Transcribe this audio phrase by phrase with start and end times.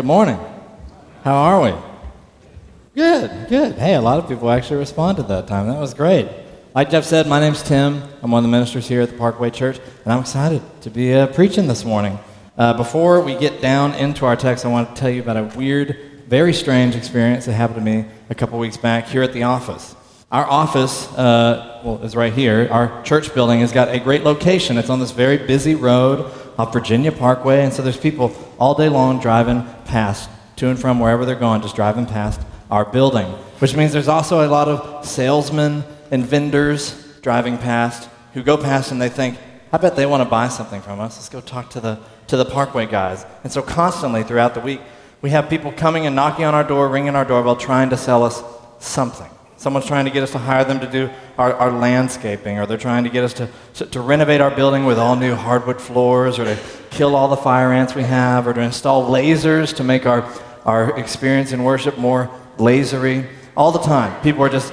[0.00, 0.38] Good morning.
[1.24, 1.74] How are we?
[2.94, 3.74] Good, good.
[3.74, 5.66] Hey, a lot of people actually responded that time.
[5.66, 6.26] That was great.
[6.74, 8.02] Like Jeff said, my name's Tim.
[8.22, 11.12] I'm one of the ministers here at the Parkway Church, and I'm excited to be
[11.12, 12.18] uh, preaching this morning.
[12.56, 15.54] Uh, before we get down into our text, I want to tell you about a
[15.54, 19.42] weird, very strange experience that happened to me a couple weeks back here at the
[19.42, 19.94] office.
[20.32, 22.68] Our office, uh, well, is right here.
[22.70, 24.78] Our church building has got a great location.
[24.78, 28.88] It's on this very busy road off Virginia Parkway, and so there's people all day
[28.88, 33.26] long driving past, to and from wherever they're going, just driving past our building.
[33.60, 38.92] Which means there's also a lot of salesmen and vendors driving past who go past
[38.92, 39.38] and they think,
[39.72, 41.16] I bet they want to buy something from us.
[41.16, 43.24] Let's go talk to the, to the Parkway guys.
[43.42, 44.80] And so constantly throughout the week,
[45.22, 48.22] we have people coming and knocking on our door, ringing our doorbell, trying to sell
[48.22, 48.42] us
[48.80, 49.30] something.
[49.60, 52.78] Someone's trying to get us to hire them to do our, our landscaping, or they're
[52.78, 56.38] trying to get us to, to, to, renovate our building with all new hardwood floors,
[56.38, 60.06] or to kill all the fire ants we have, or to install lasers to make
[60.06, 60.26] our,
[60.64, 63.28] our experience in worship more lasery.
[63.54, 64.72] All the time, people are just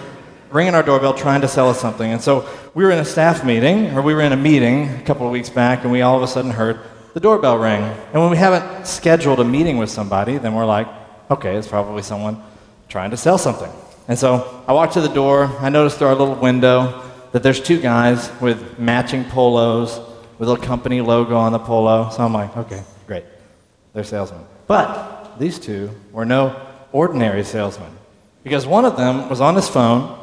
[0.51, 2.09] ringing our doorbell trying to sell us something.
[2.09, 5.01] And so we were in a staff meeting, or we were in a meeting a
[5.01, 6.79] couple of weeks back, and we all of a sudden heard
[7.13, 7.83] the doorbell ring.
[8.13, 10.87] And when we haven't scheduled a meeting with somebody, then we're like,
[11.29, 12.41] okay, it's probably someone
[12.87, 13.69] trying to sell something.
[14.07, 15.45] And so I walked to the door.
[15.59, 19.99] I noticed through our little window that there's two guys with matching polos
[20.39, 22.09] with a company logo on the polo.
[22.09, 23.25] So I'm like, okay, great.
[23.93, 24.45] They're salesmen.
[24.67, 26.59] But these two were no
[26.91, 27.91] ordinary salesmen
[28.43, 30.17] because one of them was on his phone,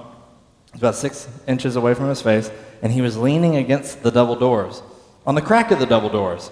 [0.74, 4.82] about six inches away from his face, and he was leaning against the double doors,
[5.26, 6.50] on the crack of the double doors.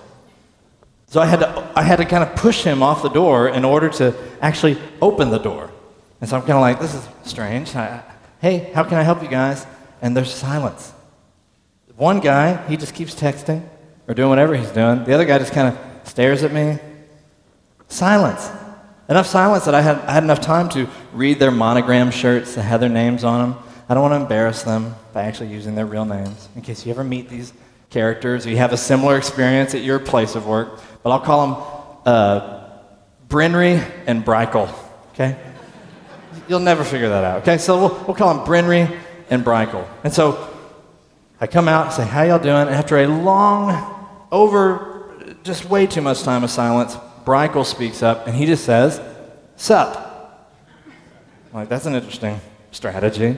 [1.06, 3.64] So I had to, I had to kind of push him off the door in
[3.64, 5.72] order to actually open the door.
[6.23, 7.75] And so I'm kind of like, this is strange.
[7.75, 8.01] I,
[8.41, 9.67] hey, how can I help you guys?
[10.01, 10.92] And there's silence.
[11.97, 13.69] One guy, he just keeps texting
[14.06, 15.03] or doing whatever he's doing.
[15.03, 16.79] The other guy just kind of stares at me.
[17.89, 18.48] Silence.
[19.09, 22.62] Enough silence that I had, I had enough time to read their monogram shirts that
[22.62, 23.62] had their names on them.
[23.89, 26.92] I don't want to embarrass them by actually using their real names in case you
[26.92, 27.52] ever meet these
[27.91, 30.80] characters or you have a similar experience at your place of work.
[31.02, 31.64] But I'll call them
[32.07, 32.69] uh,
[33.27, 34.73] Brinry and Breichel,
[35.14, 35.36] okay?
[36.48, 37.42] You'll never figure that out.
[37.42, 38.98] Okay, so we'll, we'll call them Brinry
[39.30, 39.86] and Breichel.
[40.05, 40.48] And so
[41.41, 42.69] I come out and say, How y'all doing?
[42.69, 48.27] And after a long, over just way too much time of silence, Breichel speaks up
[48.27, 49.01] and he just says,
[49.57, 50.51] Sup.
[51.52, 53.36] I'm like, that's an interesting strategy.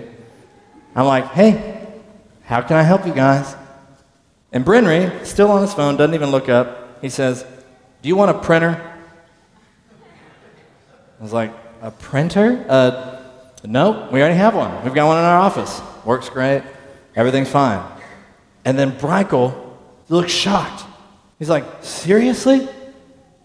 [0.95, 1.89] I'm like, Hey,
[2.45, 3.57] how can I help you guys?
[4.53, 7.45] And Brinry, still on his phone, doesn't even look up, he says,
[8.03, 8.93] Do you want a printer?
[11.19, 11.53] I was like,
[11.85, 12.65] a printer?
[12.67, 13.21] Uh,
[13.63, 14.83] no, we already have one.
[14.85, 15.83] We've got one in our office.
[16.07, 16.63] Works great.
[17.15, 17.85] Everything's fine.
[18.65, 19.55] And then Breichel
[20.09, 20.85] looks shocked.
[21.39, 22.63] He's like, seriously?
[22.63, 22.69] I'm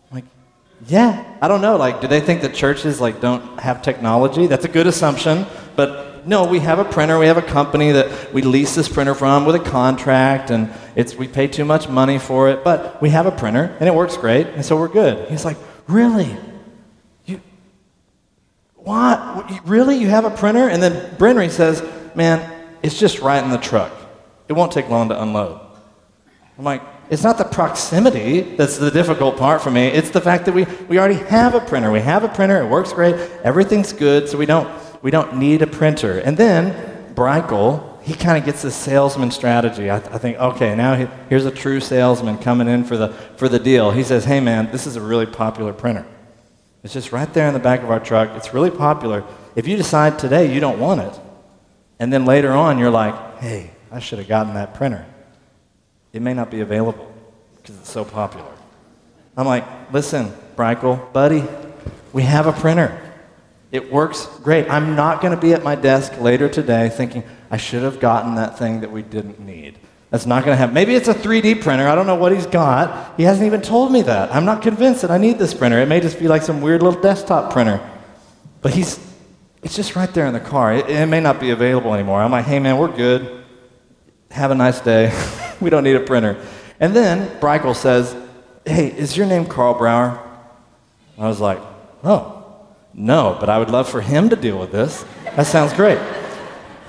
[0.09, 0.23] like,
[0.87, 1.37] yeah.
[1.41, 1.75] I don't know.
[1.75, 4.47] Like, do they think that churches like don't have technology?
[4.47, 5.45] That's a good assumption.
[5.75, 7.19] But no, we have a printer.
[7.19, 11.13] We have a company that we lease this printer from with a contract, and it's
[11.13, 12.63] we pay too much money for it.
[12.63, 15.29] But we have a printer, and it works great, and so we're good.
[15.29, 15.57] He's like,
[15.87, 16.37] really?
[18.89, 19.67] What?
[19.67, 19.97] Really?
[19.97, 20.67] You have a printer?
[20.67, 21.83] And then Brenry says,
[22.15, 22.41] Man,
[22.81, 23.93] it's just right in the truck.
[24.47, 25.61] It won't take long to unload.
[26.57, 29.85] I'm like, it's not the proximity that's the difficult part for me.
[29.85, 31.91] It's the fact that we, we already have a printer.
[31.91, 32.63] We have a printer.
[32.63, 33.13] It works great.
[33.43, 34.27] Everything's good.
[34.27, 34.67] So we don't,
[35.03, 36.17] we don't need a printer.
[36.17, 39.91] And then Breichel, he kind of gets this salesman strategy.
[39.91, 43.47] I, I think, okay, now he, here's a true salesman coming in for the, for
[43.47, 43.91] the deal.
[43.91, 46.07] He says, hey, man, this is a really popular printer.
[46.83, 48.29] It's just right there in the back of our truck.
[48.35, 49.23] It's really popular.
[49.55, 51.19] If you decide today you don't want it,
[51.99, 55.05] and then later on you're like, hey, I should have gotten that printer,
[56.13, 57.13] it may not be available
[57.57, 58.51] because it's so popular.
[59.35, 61.43] I'm like, listen, Breichel, buddy,
[62.13, 62.99] we have a printer.
[63.71, 64.69] It works great.
[64.69, 68.35] I'm not going to be at my desk later today thinking, I should have gotten
[68.35, 69.77] that thing that we didn't need.
[70.09, 70.73] That's not going to happen.
[70.73, 71.87] Maybe it's a 3D printer.
[71.87, 73.15] I don't know what he's got.
[73.15, 74.33] He hasn't even told me that.
[74.33, 75.79] I'm not convinced that I need this printer.
[75.79, 77.79] It may just be like some weird little desktop printer.
[78.61, 78.99] But he's,
[79.61, 80.73] it's just right there in the car.
[80.73, 82.21] It, it may not be available anymore.
[82.21, 83.43] I'm like, hey, man, we're good.
[84.31, 85.13] Have a nice day.
[85.61, 86.43] we don't need a printer.
[86.79, 88.15] And then Breichel says,
[88.65, 90.25] hey, is your name Carl Brower?
[91.19, 91.59] I was like,
[92.03, 92.35] oh,
[92.95, 95.05] no, but I would love for him to deal with this.
[95.35, 95.99] That sounds great.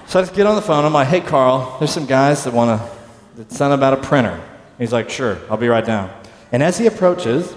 [0.06, 0.84] So I just get on the phone.
[0.84, 2.99] I'm like, hey, Carl, there's some guys that want to
[3.48, 4.40] sent about a printer.
[4.78, 6.10] He's like, sure, I'll be right down.
[6.52, 7.54] And as he approaches,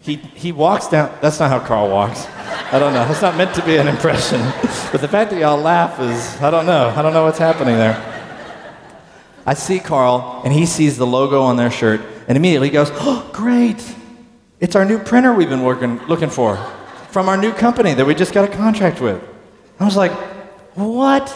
[0.00, 1.16] he, he walks down.
[1.20, 2.26] That's not how Carl walks.
[2.72, 3.06] I don't know.
[3.06, 4.40] That's not meant to be an impression.
[4.92, 6.88] But the fact that y'all laugh is, I don't know.
[6.88, 8.10] I don't know what's happening there.
[9.46, 13.28] I see Carl, and he sees the logo on their shirt, and immediately goes, oh,
[13.32, 13.82] great.
[14.60, 16.56] It's our new printer we've been working, looking for
[17.14, 19.22] from our new company that we just got a contract with.
[19.78, 20.10] I was like,
[20.74, 21.28] What?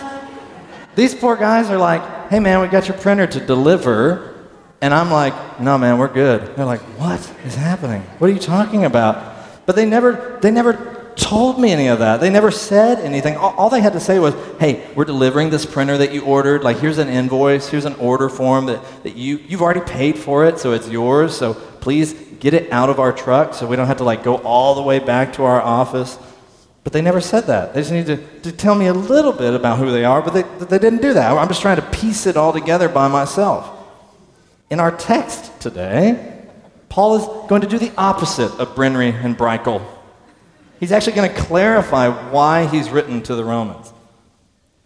[0.98, 4.34] These poor guys are like, Hey man, we got your printer to deliver.
[4.80, 6.56] And I'm like, No man, we're good.
[6.56, 8.02] They're like, What is happening?
[8.18, 9.64] What are you talking about?
[9.64, 12.20] But they never, they never told me any of that.
[12.20, 13.36] They never said anything.
[13.36, 16.62] All, all, they had to say was, hey, we're delivering this printer that you ordered.
[16.62, 20.46] Like, here's an invoice, here's an order form that, that you, you've already paid for
[20.46, 21.36] it, so it's yours.
[21.36, 24.36] So please get it out of our truck so we don't have to like go
[24.38, 26.18] all the way back to our office.
[26.88, 27.75] But they never said that.
[27.75, 30.32] They just need to, to tell me a little bit about who they are, but
[30.32, 31.37] they, they didn't do that.
[31.37, 33.69] I'm just trying to piece it all together by myself.
[34.70, 36.46] In our text today,
[36.88, 39.87] Paul is going to do the opposite of Brenry and Breichel.
[40.81, 43.93] He's actually going to clarify why he's written to the Romans.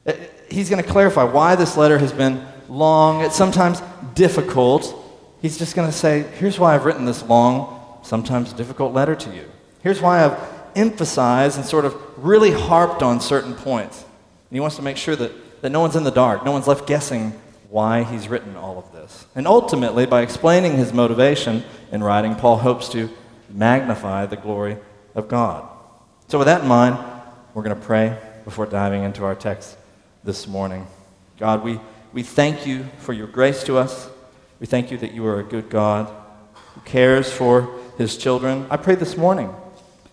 [0.04, 0.14] Uh,
[0.50, 3.80] he's going to clarify why this letter has been long, it's sometimes
[4.14, 4.92] difficult.
[5.40, 9.32] He's just going to say, here's why I've written this long, sometimes difficult letter to
[9.32, 9.48] you.
[9.84, 14.02] Here's why I've emphasized and sort of really harped on certain points.
[14.02, 16.66] And he wants to make sure that, that no one's in the dark, no one's
[16.66, 17.32] left guessing
[17.70, 19.26] why he's written all of this.
[19.34, 23.08] And ultimately, by explaining his motivation in writing, Paul hopes to
[23.48, 24.76] magnify the glory
[25.14, 25.66] of God.
[26.28, 26.98] So, with that in mind,
[27.54, 29.76] we're going to pray before diving into our text
[30.24, 30.86] this morning.
[31.38, 31.80] God, we,
[32.12, 34.08] we thank you for your grace to us.
[34.60, 36.12] We thank you that you are a good God
[36.74, 37.68] who cares for
[37.98, 38.66] his children.
[38.70, 39.54] I pray this morning,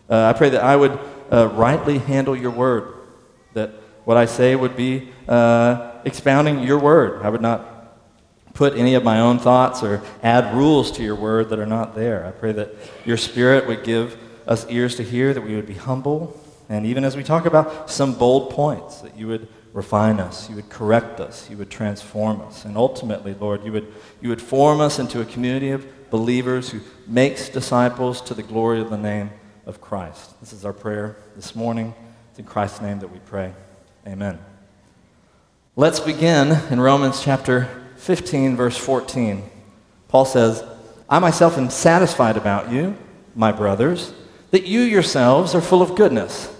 [0.09, 0.99] uh, I pray that I would
[1.31, 2.93] uh, rightly handle your word,
[3.53, 3.71] that
[4.05, 7.21] what I say would be uh, expounding your word.
[7.23, 7.79] I would not
[8.53, 11.95] put any of my own thoughts or add rules to your word that are not
[11.95, 12.25] there.
[12.25, 12.75] I pray that
[13.05, 14.17] your spirit would give
[14.47, 16.37] us ears to hear, that we would be humble.
[16.67, 20.55] And even as we talk about some bold points, that you would refine us, you
[20.55, 22.65] would correct us, you would transform us.
[22.65, 26.79] And ultimately, Lord, you would, you would form us into a community of believers who
[27.05, 29.29] makes disciples to the glory of the name
[29.69, 30.37] of Christ.
[30.39, 31.93] This is our prayer this morning.
[32.31, 33.53] It's in Christ's name that we pray.
[34.07, 34.39] Amen.
[35.75, 39.47] Let's begin in Romans chapter 15, verse 14.
[40.07, 40.63] Paul says,
[41.07, 42.97] I myself am satisfied about you,
[43.35, 44.11] my brothers
[44.49, 46.51] that you yourselves are full of goodness,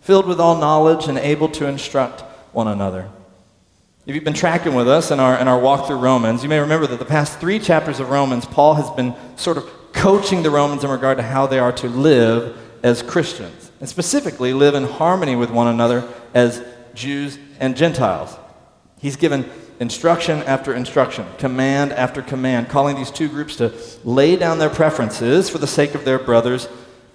[0.00, 2.22] filled with all knowledge, and able to instruct
[2.54, 3.10] one another.
[4.06, 6.60] If you've been tracking with us in our, in our walk through Romans, you may
[6.60, 9.70] remember that the past three chapters of Romans, Paul has been sort of
[10.04, 14.52] coaching the Romans in regard to how they are to live as Christians, and specifically
[14.52, 16.62] live in harmony with one another as
[16.92, 18.36] Jews and Gentiles.
[18.98, 19.48] He's given
[19.80, 23.72] instruction after instruction, command after command, calling these two groups to
[24.04, 26.68] lay down their preferences for the sake of their brothers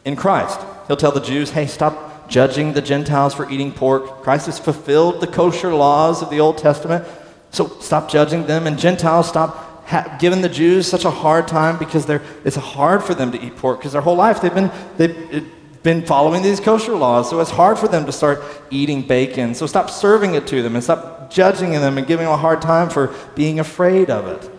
[0.03, 0.59] in Christ.
[0.87, 4.23] He'll tell the Jews, hey, stop judging the Gentiles for eating pork.
[4.23, 7.05] Christ has fulfilled the kosher laws of the Old Testament,
[7.51, 8.65] so stop judging them.
[8.65, 13.03] And Gentiles, stop ha- giving the Jews such a hard time because they're, it's hard
[13.03, 15.45] for them to eat pork because their whole life they've been, they've
[15.83, 17.29] been following these kosher laws.
[17.29, 19.55] So it's hard for them to start eating bacon.
[19.55, 22.61] So stop serving it to them and stop judging them and giving them a hard
[22.61, 24.49] time for being afraid of it.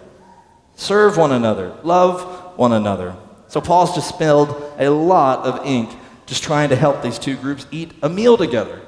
[0.74, 3.16] Serve one another, love one another.
[3.48, 5.90] So Paul's just spilled a lot of ink
[6.26, 8.80] just trying to help these two groups eat a meal together,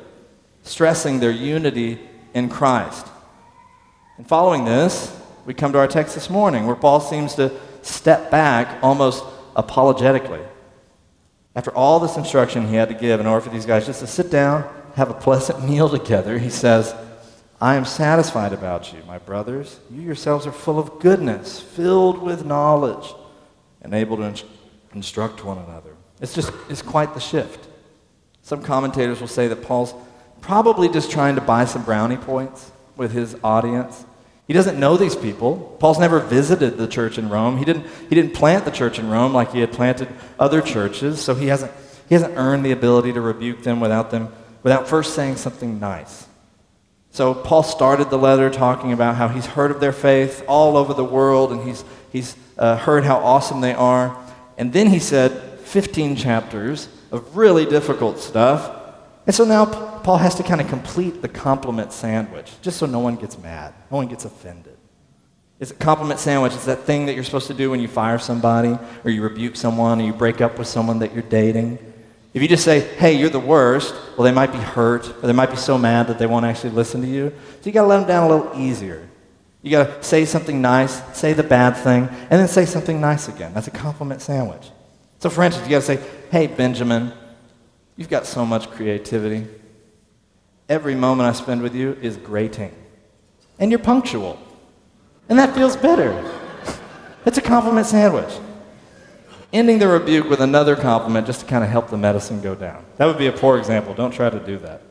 [0.62, 1.98] stressing their unity
[2.34, 3.06] in Christ.
[4.16, 7.52] And following this, we come to our text this morning where Paul seems to
[7.82, 9.24] step back almost
[9.56, 10.40] apologetically.
[11.54, 14.06] After all this instruction he had to give in order for these guys just to
[14.06, 16.94] sit down, have a pleasant meal together, he says,
[17.60, 19.78] I am satisfied about you, my brothers.
[19.90, 23.14] You yourselves are full of goodness, filled with knowledge
[23.82, 24.34] and able to
[24.94, 25.94] instruct one another.
[26.20, 27.68] It's just, it's quite the shift.
[28.42, 29.94] Some commentators will say that Paul's
[30.40, 34.04] probably just trying to buy some brownie points with his audience.
[34.52, 35.78] He doesn't know these people.
[35.80, 37.56] Paul's never visited the church in Rome.
[37.56, 41.22] He didn't, he didn't plant the church in Rome like he had planted other churches,
[41.22, 41.72] so he hasn't,
[42.06, 44.30] he hasn't earned the ability to rebuke them without them
[44.62, 46.26] without first saying something nice.
[47.12, 50.92] So Paul started the letter talking about how he's heard of their faith all over
[50.92, 51.82] the world and he's,
[52.12, 54.14] he's uh, heard how awesome they are.
[54.58, 58.70] And then he said 15 chapters of really difficult stuff.
[59.24, 62.98] And so now Paul has to kind of complete the compliment sandwich, just so no
[62.98, 64.76] one gets mad, no one gets offended.
[65.60, 66.54] It's a compliment sandwich.
[66.54, 69.54] It's that thing that you're supposed to do when you fire somebody, or you rebuke
[69.54, 71.78] someone, or you break up with someone that you're dating.
[72.34, 75.32] If you just say, hey, you're the worst, well, they might be hurt, or they
[75.32, 77.32] might be so mad that they won't actually listen to you.
[77.60, 79.08] So you got to let them down a little easier.
[79.62, 83.28] You got to say something nice, say the bad thing, and then say something nice
[83.28, 83.54] again.
[83.54, 84.68] That's a compliment sandwich.
[85.20, 86.00] So, for instance, you got to say,
[86.32, 87.12] Hey, Benjamin,
[87.96, 89.46] you've got so much creativity.
[90.68, 92.74] Every moment I spend with you is grating.
[93.58, 94.38] And you're punctual.
[95.28, 96.12] And that feels better.
[97.24, 98.32] It's a compliment sandwich.
[99.52, 102.84] ending the rebuke with another compliment just to kind of help the medicine go down.
[102.96, 103.94] That would be a poor example.
[103.94, 104.82] Don't try to do that.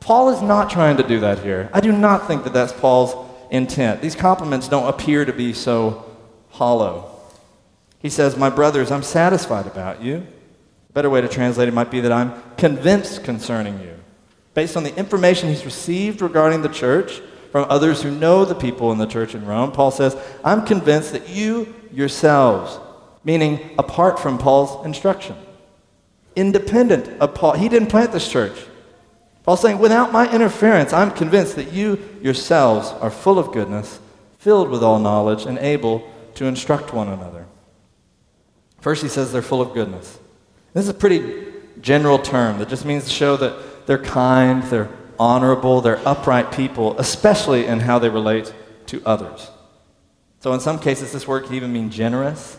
[0.00, 1.70] Paul is not trying to do that here.
[1.72, 3.14] I do not think that that's Paul's
[3.50, 4.02] intent.
[4.02, 6.04] These compliments don't appear to be so
[6.50, 7.10] hollow.
[8.00, 10.26] He says, My brothers, I'm satisfied about you.
[10.90, 13.93] A better way to translate it might be that I'm convinced concerning you.
[14.54, 17.20] Based on the information he's received regarding the church
[17.50, 21.12] from others who know the people in the church in Rome, Paul says, I'm convinced
[21.12, 22.78] that you yourselves,
[23.24, 25.36] meaning apart from Paul's instruction,
[26.36, 28.56] independent of Paul, he didn't plant this church.
[29.42, 34.00] Paul's saying, without my interference, I'm convinced that you yourselves are full of goodness,
[34.38, 37.46] filled with all knowledge, and able to instruct one another.
[38.80, 40.18] First, he says they're full of goodness.
[40.72, 43.54] This is a pretty general term that just means to show that
[43.86, 48.52] they're kind, they're honorable, they're upright people, especially in how they relate
[48.86, 49.50] to others.
[50.40, 52.58] So, in some cases, this word can even mean generous.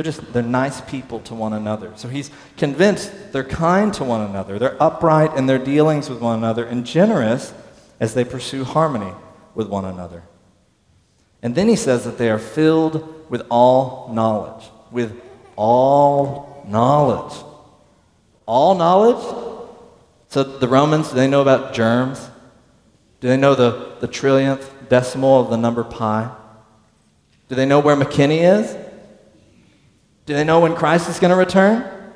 [0.00, 1.92] They're just, they're nice people to one another.
[1.96, 4.58] So he's convinced they're kind to one another.
[4.58, 7.52] They're upright in their dealings with one another and generous
[8.00, 9.12] as they pursue harmony
[9.54, 10.22] with one another.
[11.42, 14.64] And then he says that they are filled with all knowledge.
[14.90, 15.20] With
[15.54, 17.36] all knowledge.
[18.46, 19.49] All knowledge?
[20.30, 22.30] So the Romans, do they know about germs?
[23.20, 26.32] Do they know the, the trillionth decimal of the number pi?
[27.48, 28.76] Do they know where McKinney is?
[30.26, 32.12] Do they know when Christ is going to return?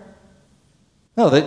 [1.17, 1.45] No, they,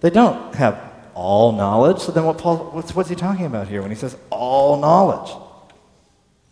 [0.00, 2.00] they don't have all knowledge.
[2.00, 5.30] So then what Paul, what's, what's he talking about here when he says all knowledge?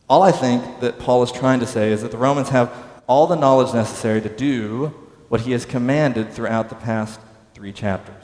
[0.08, 2.72] All I think that Paul is trying to say is that the Romans have
[3.08, 4.94] all the knowledge necessary to do
[5.28, 7.18] what he has commanded throughout the past
[7.54, 8.21] three chapters.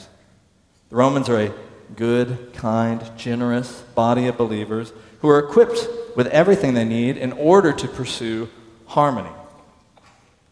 [0.90, 1.52] The Romans are a
[1.96, 7.72] good, kind, generous body of believers who are equipped with everything they need in order
[7.72, 8.48] to pursue
[8.86, 9.30] harmony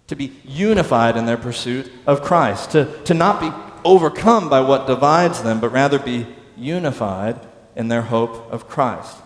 [0.09, 3.51] to be unified in their pursuit of Christ, to, to not be
[3.85, 6.27] overcome by what divides them, but rather be
[6.57, 7.39] unified
[7.75, 9.17] in their hope of Christ.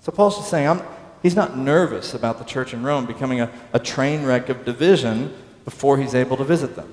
[0.00, 0.82] So Paul's just saying, I'm,
[1.22, 5.34] he's not nervous about the church in Rome becoming a, a train wreck of division
[5.64, 6.92] before he's able to visit them,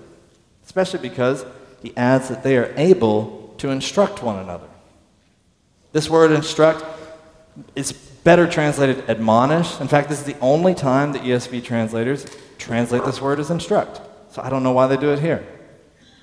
[0.65, 1.45] especially because
[1.81, 4.67] he adds that they are able to instruct one another.
[5.91, 6.83] This word instruct
[7.75, 9.79] is better translated admonish.
[9.79, 12.25] In fact, this is the only time the ESV translators
[12.57, 14.01] translate this word as instruct.
[14.31, 15.45] So I don't know why they do it here.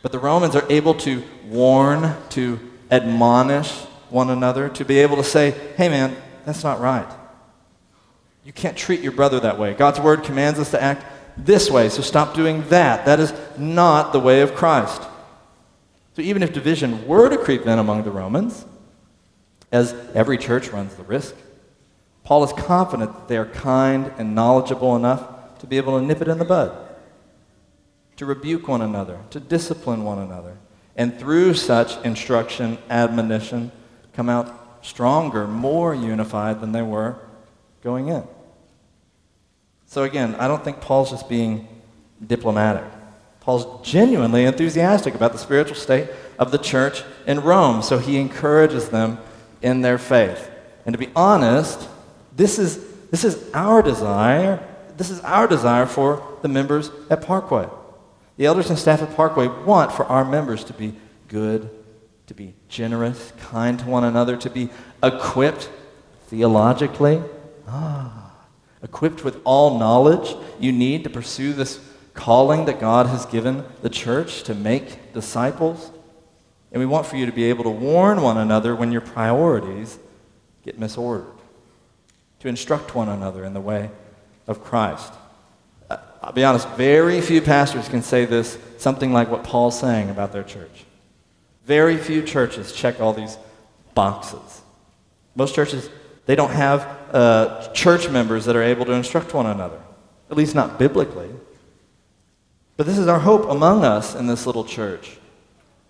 [0.02, 3.72] But the Romans are able to warn, to admonish
[4.10, 7.10] one another, to be able to say, hey man, that's not right.
[8.44, 9.74] You can't treat your brother that way.
[9.74, 11.04] God's word commands us to act
[11.36, 13.04] this way, so stop doing that.
[13.04, 15.02] That is not the way of Christ.
[16.16, 18.64] So even if division were to creep in among the Romans,
[19.70, 21.34] as every church runs the risk,
[22.24, 26.22] Paul is confident that they are kind and knowledgeable enough to be able to nip
[26.22, 26.74] it in the bud,
[28.16, 30.56] to rebuke one another, to discipline one another,
[30.96, 33.70] and through such instruction, admonition,
[34.14, 37.16] come out stronger, more unified than they were
[37.84, 38.24] going in.
[39.84, 41.68] So again, I don't think Paul's just being
[42.26, 42.90] diplomatic.
[43.46, 48.90] Paul's genuinely enthusiastic about the spiritual state of the church in Rome, so he encourages
[48.90, 49.18] them
[49.62, 50.50] in their faith.
[50.84, 51.88] And to be honest,
[52.36, 54.62] this is, this is our desire
[54.96, 57.68] this is our desire for the members at Parkway.
[58.36, 60.94] The elders and staff at Parkway want for our members to be
[61.28, 61.70] good,
[62.26, 64.70] to be generous, kind to one another, to be
[65.02, 65.70] equipped
[66.28, 67.22] theologically,
[67.68, 68.32] ah,
[68.82, 71.78] equipped with all knowledge you need to pursue this
[72.16, 75.92] calling that God has given the church to make disciples.
[76.72, 79.98] And we want for you to be able to warn one another when your priorities
[80.64, 81.36] get misordered,
[82.40, 83.90] to instruct one another in the way
[84.48, 85.12] of Christ.
[85.88, 90.10] Uh, I'll be honest, very few pastors can say this, something like what Paul's saying
[90.10, 90.84] about their church.
[91.64, 93.38] Very few churches check all these
[93.94, 94.62] boxes.
[95.36, 95.88] Most churches,
[96.26, 96.80] they don't have
[97.12, 99.80] uh, church members that are able to instruct one another,
[100.30, 101.30] at least not biblically.
[102.76, 105.18] But this is our hope among us in this little church.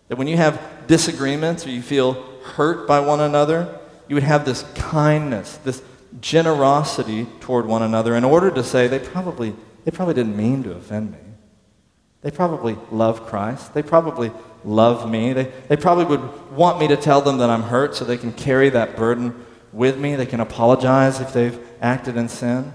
[0.09, 4.45] That when you have disagreements or you feel hurt by one another, you would have
[4.45, 5.83] this kindness, this
[6.21, 10.73] generosity toward one another in order to say they probably, they probably didn't mean to
[10.73, 11.19] offend me.
[12.23, 13.75] They probably love Christ.
[13.75, 14.31] They probably
[14.65, 15.33] love me.
[15.33, 18.33] They, they probably would want me to tell them that I'm hurt so they can
[18.33, 20.17] carry that burden with me.
[20.17, 22.73] They can apologize if they've acted in sin.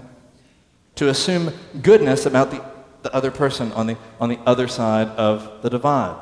[0.96, 1.52] To assume
[1.82, 2.64] goodness about the,
[3.02, 6.16] the other person on the, on the other side of the divide.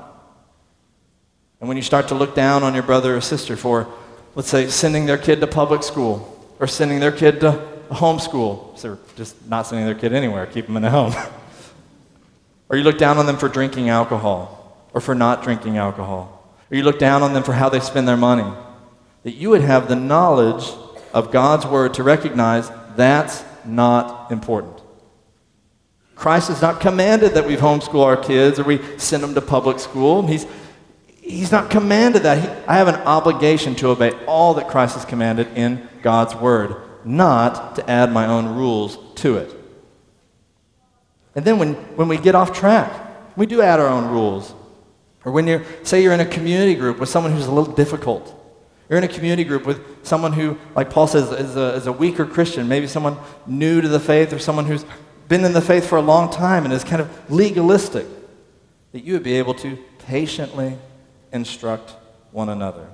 [1.60, 3.86] And when you start to look down on your brother or sister for,
[4.34, 6.26] let's say, sending their kid to public school
[6.58, 8.78] or sending their kid to homeschool.
[8.78, 11.14] So just not sending their kid anywhere, keep them in the home.
[12.70, 16.54] Or you look down on them for drinking alcohol or for not drinking alcohol.
[16.70, 18.48] Or you look down on them for how they spend their money.
[19.24, 20.70] That you would have the knowledge
[21.12, 24.79] of God's word to recognize that's not important.
[26.20, 29.78] Christ has not commanded that we homeschool our kids or we send them to public
[29.78, 30.26] school.
[30.26, 30.44] He's,
[31.22, 32.42] he's not commanded that.
[32.42, 36.76] He, I have an obligation to obey all that Christ has commanded in God's word,
[37.06, 39.50] not to add my own rules to it.
[41.34, 42.92] And then when, when we get off track,
[43.34, 44.52] we do add our own rules.
[45.24, 48.36] Or when you're, say you're in a community group with someone who's a little difficult.
[48.90, 51.92] You're in a community group with someone who, like Paul says, is a, is a
[51.92, 54.84] weaker Christian, maybe someone new to the faith or someone who's
[55.30, 58.04] been in the faith for a long time and is kind of legalistic,
[58.90, 60.76] that you would be able to patiently
[61.32, 61.94] instruct
[62.32, 62.88] one another.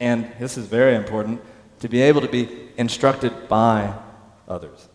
[0.00, 1.40] And this is very important
[1.78, 3.94] to be able to be instructed by
[4.48, 4.88] others,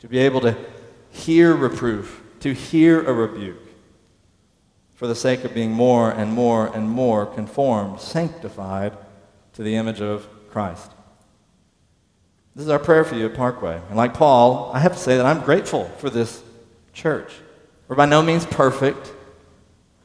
[0.00, 0.54] to be able to
[1.10, 3.56] hear reproof, to hear a rebuke,
[4.94, 8.92] for the sake of being more and more and more conformed, sanctified
[9.54, 10.92] to the image of Christ.
[12.54, 13.80] This is our prayer for you at Parkway.
[13.88, 16.42] And like Paul, I have to say that I'm grateful for this
[16.92, 17.32] church.
[17.86, 19.12] We're by no means perfect,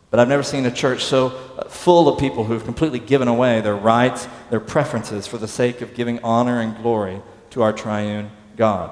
[0.09, 3.61] but I've never seen a church so uh, full of people who've completely given away
[3.61, 8.29] their rights, their preferences for the sake of giving honor and glory to our triune
[8.55, 8.91] God.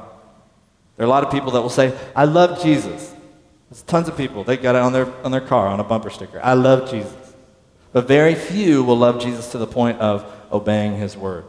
[0.98, 3.14] There are a lot of people that will say, I love Jesus.
[3.70, 4.44] There's tons of people.
[4.44, 6.42] They got it on their, on their car, on a bumper sticker.
[6.44, 7.14] I love Jesus.
[7.94, 11.46] But very few will love Jesus to the point of obeying his word.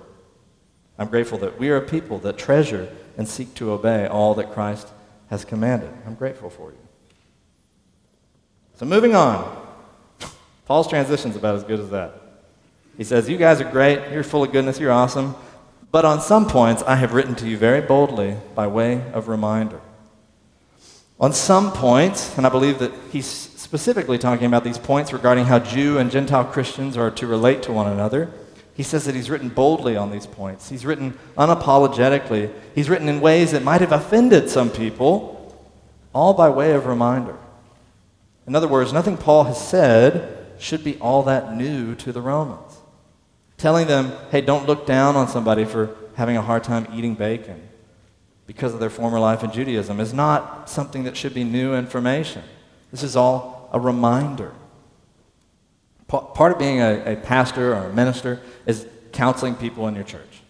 [0.98, 4.52] I'm grateful that we are a people that treasure and seek to obey all that
[4.52, 4.88] Christ
[5.30, 5.90] has commanded.
[6.06, 6.78] I'm grateful for you.
[8.76, 9.60] So, moving on.
[10.66, 12.14] Paul's transition is about as good as that.
[12.96, 14.12] He says, You guys are great.
[14.12, 14.78] You're full of goodness.
[14.78, 15.34] You're awesome.
[15.90, 19.80] But on some points, I have written to you very boldly by way of reminder.
[21.20, 25.58] On some points, and I believe that he's specifically talking about these points regarding how
[25.58, 28.30] Jew and Gentile Christians are to relate to one another,
[28.74, 30.68] he says that he's written boldly on these points.
[30.68, 32.52] He's written unapologetically.
[32.74, 35.54] He's written in ways that might have offended some people,
[36.14, 37.36] all by way of reminder.
[38.46, 42.82] In other words, nothing Paul has said should be all that new to the Romans
[43.62, 47.62] telling them, hey, don't look down on somebody for having a hard time eating bacon
[48.44, 52.42] because of their former life in Judaism is not something that should be new information.
[52.90, 54.52] This is all a reminder.
[56.12, 60.42] Part of being a, a pastor or a minister is counseling people in your church.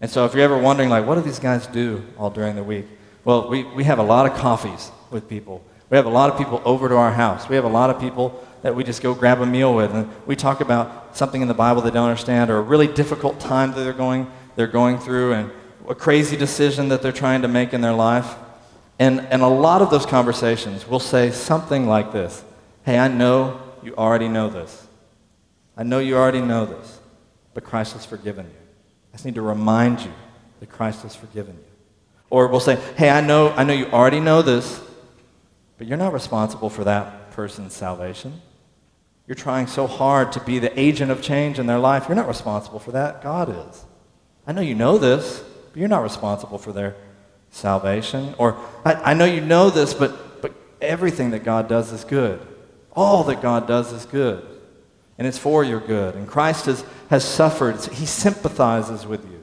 [0.00, 2.64] And so if you're ever wondering, like, what do these guys do all during the
[2.64, 2.86] week?
[3.22, 5.62] Well, we, we have a lot of coffees with people.
[5.90, 7.48] We have a lot of people over to our house.
[7.50, 9.94] We have a lot of people that we just go grab a meal with.
[9.94, 13.38] And we talk about something in the Bible they don't understand or a really difficult
[13.40, 15.50] time that they're going, they're going through and
[15.86, 18.36] a crazy decision that they're trying to make in their life.
[18.98, 22.42] And, and a lot of those conversations will say something like this
[22.86, 24.83] Hey, I know you already know this.
[25.76, 27.00] I know you already know this,
[27.52, 28.52] but Christ has forgiven you.
[29.12, 30.12] I just need to remind you
[30.60, 31.64] that Christ has forgiven you.
[32.30, 34.80] Or we'll say, Hey, I know, I know you already know this,
[35.78, 38.40] but you're not responsible for that person's salvation.
[39.26, 42.06] You're trying so hard to be the agent of change in their life.
[42.08, 43.22] You're not responsible for that.
[43.22, 43.84] God is.
[44.46, 46.94] I know you know this, but you're not responsible for their
[47.50, 48.34] salvation.
[48.36, 52.46] Or I, I know you know this, but, but everything that God does is good.
[52.92, 54.46] All that God does is good.
[55.18, 56.14] And it's for your good.
[56.14, 57.82] And Christ has, has suffered.
[57.84, 59.42] He sympathizes with you.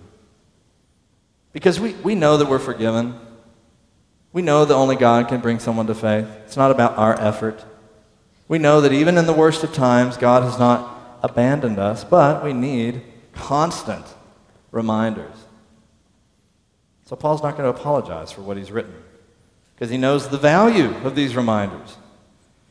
[1.54, 3.20] Because we, we know that we're forgiven.
[4.34, 6.28] We know that only God can bring someone to faith.
[6.46, 7.64] It's not about our effort.
[8.48, 12.44] We know that even in the worst of times, God has not abandoned us, but
[12.44, 13.02] we need
[13.34, 14.06] constant
[14.72, 15.36] reminders.
[17.06, 18.96] So Paul's not going to apologize for what he's written
[19.76, 21.98] because he knows the value of these reminders.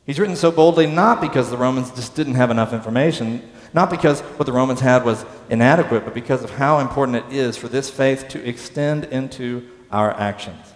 [0.07, 4.21] He's written so boldly not because the Romans just didn't have enough information, not because
[4.21, 7.89] what the Romans had was inadequate, but because of how important it is for this
[7.89, 10.75] faith to extend into our actions.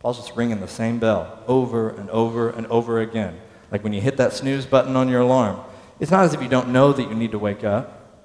[0.00, 3.40] Paul's just ringing the same bell over and over and over again.
[3.70, 5.60] Like when you hit that snooze button on your alarm,
[5.98, 8.20] it's not as if you don't know that you need to wake up,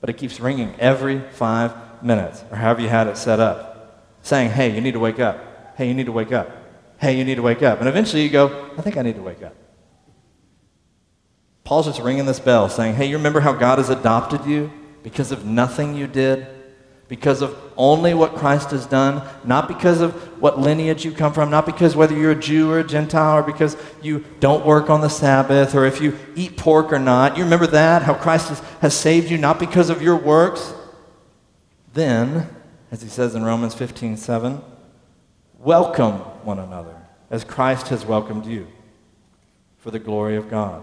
[0.00, 4.50] but it keeps ringing every five minutes, or however you had it set up, saying,
[4.50, 5.76] hey, you need to wake up.
[5.76, 6.50] Hey, you need to wake up.
[6.98, 7.80] Hey, you need to wake up.
[7.80, 9.54] And eventually you go, I think I need to wake up.
[11.64, 14.70] Paul's just ringing this bell saying, hey, you remember how God has adopted you
[15.02, 16.46] because of nothing you did?
[17.08, 21.50] because of only what Christ has done, not because of what lineage you come from,
[21.50, 25.00] not because whether you're a Jew or a Gentile, or because you don't work on
[25.00, 27.36] the Sabbath, or if you eat pork or not.
[27.36, 30.72] You remember that, how Christ has, has saved you, not because of your works.
[31.92, 32.48] Then,
[32.90, 34.62] as he says in Romans 15 7,
[35.58, 36.96] welcome one another
[37.30, 38.66] as Christ has welcomed you
[39.78, 40.82] for the glory of God.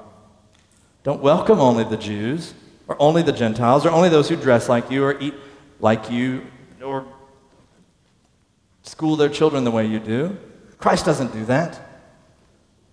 [1.04, 2.54] Don't welcome only the Jews
[2.88, 5.34] or only the Gentiles or only those who dress like you or eat
[5.80, 6.46] like you
[6.84, 7.06] or
[8.84, 10.38] school their children the way you do.
[10.78, 11.80] Christ doesn't do that.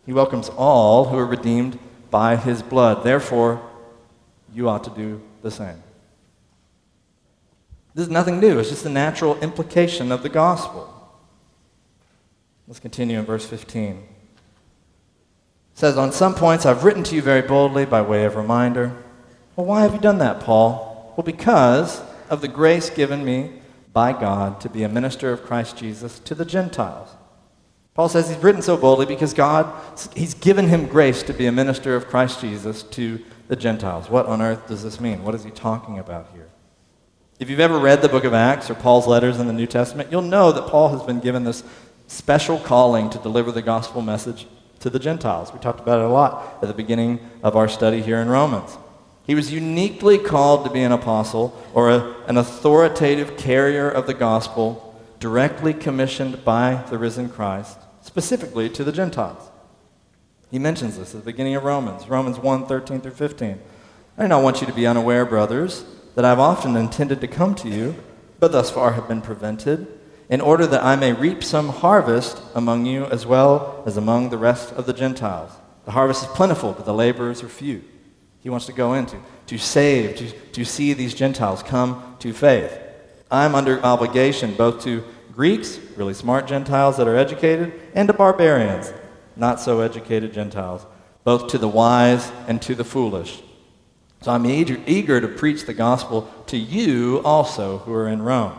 [0.07, 1.79] He welcomes all who are redeemed
[2.11, 3.05] by his blood.
[3.05, 3.61] Therefore,
[4.55, 5.83] you ought to do the same.
[7.95, 10.98] This is nothing new, it's just the natural implication of the gospel.
[12.69, 13.93] Let's continue in verse 15.
[13.93, 14.03] It
[15.73, 18.95] says, On some points I've written to you very boldly by way of reminder.
[19.57, 21.15] Well, why have you done that, Paul?
[21.17, 23.53] Well, because of the grace given me
[23.95, 27.09] by God to be a minister of Christ Jesus to the Gentiles.
[27.95, 29.75] Paul says he's written so boldly because God,
[30.15, 34.11] he's given him grace to be a minister of Christ Jesus to the Gentiles.
[34.11, 35.25] What on earth does this mean?
[35.25, 36.49] What is he talking about here?
[37.39, 40.13] If you've ever read the book of Acts or Paul's letters in the New Testament,
[40.13, 41.63] you'll know that Paul has been given this
[42.09, 44.47] special calling to deliver the gospel message
[44.81, 45.53] to the Gentiles.
[45.53, 48.77] We talked about it a lot at the beginning of our study here in Romans.
[49.25, 54.15] He was uniquely called to be an apostle or a, an authoritative carrier of the
[54.15, 59.51] gospel directly commissioned by the risen Christ, specifically to the Gentiles.
[60.51, 63.61] He mentions this at the beginning of Romans, Romans 1 13 through 15.
[64.17, 67.55] I do not want you to be unaware, brothers, that I've often intended to come
[67.57, 67.97] to you,
[68.41, 69.98] but thus far have been prevented,
[70.29, 74.39] in order that I may reap some harvest among you as well as among the
[74.39, 75.53] rest of the Gentiles.
[75.85, 77.83] The harvest is plentiful, but the laborers are few.
[78.41, 82.79] He wants to go into, to save, to, to see these Gentiles come to faith.
[83.31, 88.93] I'm under obligation both to Greeks, really smart Gentiles that are educated, and to barbarians,
[89.37, 90.85] not so educated Gentiles,
[91.25, 93.43] both to the wise and to the foolish.
[94.21, 98.59] So I'm eager, eager to preach the gospel to you also who are in Rome,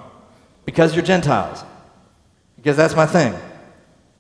[0.70, 1.64] because you're Gentiles.
[2.56, 3.34] Because that's my thing.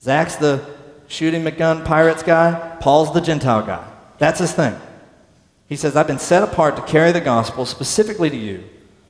[0.02, 0.66] Zach's the
[1.08, 3.88] shooting McGun pirates guy, Paul's the Gentile guy.
[4.18, 4.76] That's his thing.
[5.68, 8.64] He says, I've been set apart to carry the gospel specifically to you.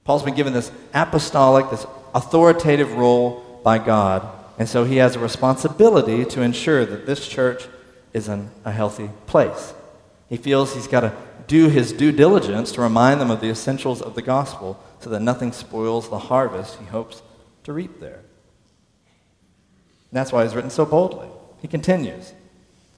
[0.04, 4.28] Paul's been given this apostolic, this authoritative role by God.
[4.58, 7.70] And so he has a responsibility to ensure that this church
[8.12, 9.74] is in a healthy place.
[10.28, 11.16] He feels he's got to
[11.48, 15.22] do his due diligence to remind them of the essentials of the gospel so that
[15.22, 17.22] nothing spoils the harvest he hopes
[17.70, 18.16] to reap there.
[18.16, 18.24] And
[20.12, 21.30] that's why he's written so boldly.
[21.62, 22.34] He continues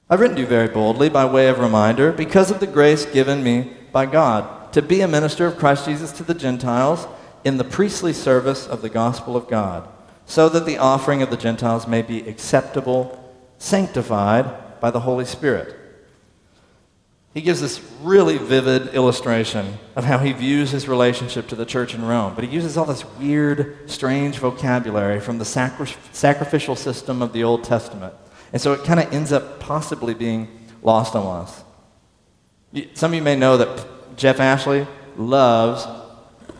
[0.08, 3.42] I've written to you very boldly by way of reminder because of the grace given
[3.42, 7.06] me by God to be a minister of Christ Jesus to the Gentiles
[7.44, 9.86] in the priestly service of the gospel of God,
[10.24, 15.76] so that the offering of the Gentiles may be acceptable, sanctified by the Holy Spirit.
[17.34, 21.94] He gives this really vivid illustration of how he views his relationship to the church
[21.94, 22.34] in Rome.
[22.34, 27.42] But he uses all this weird, strange vocabulary from the sacri- sacrificial system of the
[27.42, 28.14] Old Testament
[28.52, 30.48] and so it kind of ends up possibly being
[30.82, 31.64] lost on us.
[32.94, 35.86] Some of you may know that Jeff Ashley loves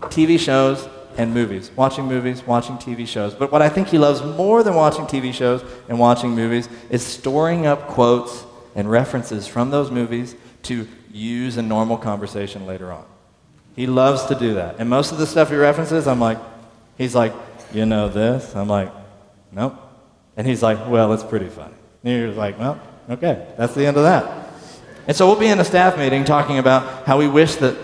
[0.04, 3.34] TV shows and movies, watching movies, watching TV shows.
[3.34, 7.04] But what I think he loves more than watching TV shows and watching movies is
[7.04, 13.04] storing up quotes and references from those movies to use in normal conversation later on.
[13.74, 14.76] He loves to do that.
[14.78, 16.38] And most of the stuff he references, I'm like,
[16.98, 17.32] he's like,
[17.72, 18.54] you know this?
[18.54, 18.92] I'm like,
[19.50, 19.74] nope.
[20.36, 21.74] And he's like, well, it's pretty funny.
[22.04, 24.50] And you're like, well, okay, that's the end of that.
[25.06, 27.76] And so we'll be in a staff meeting talking about how we wish that,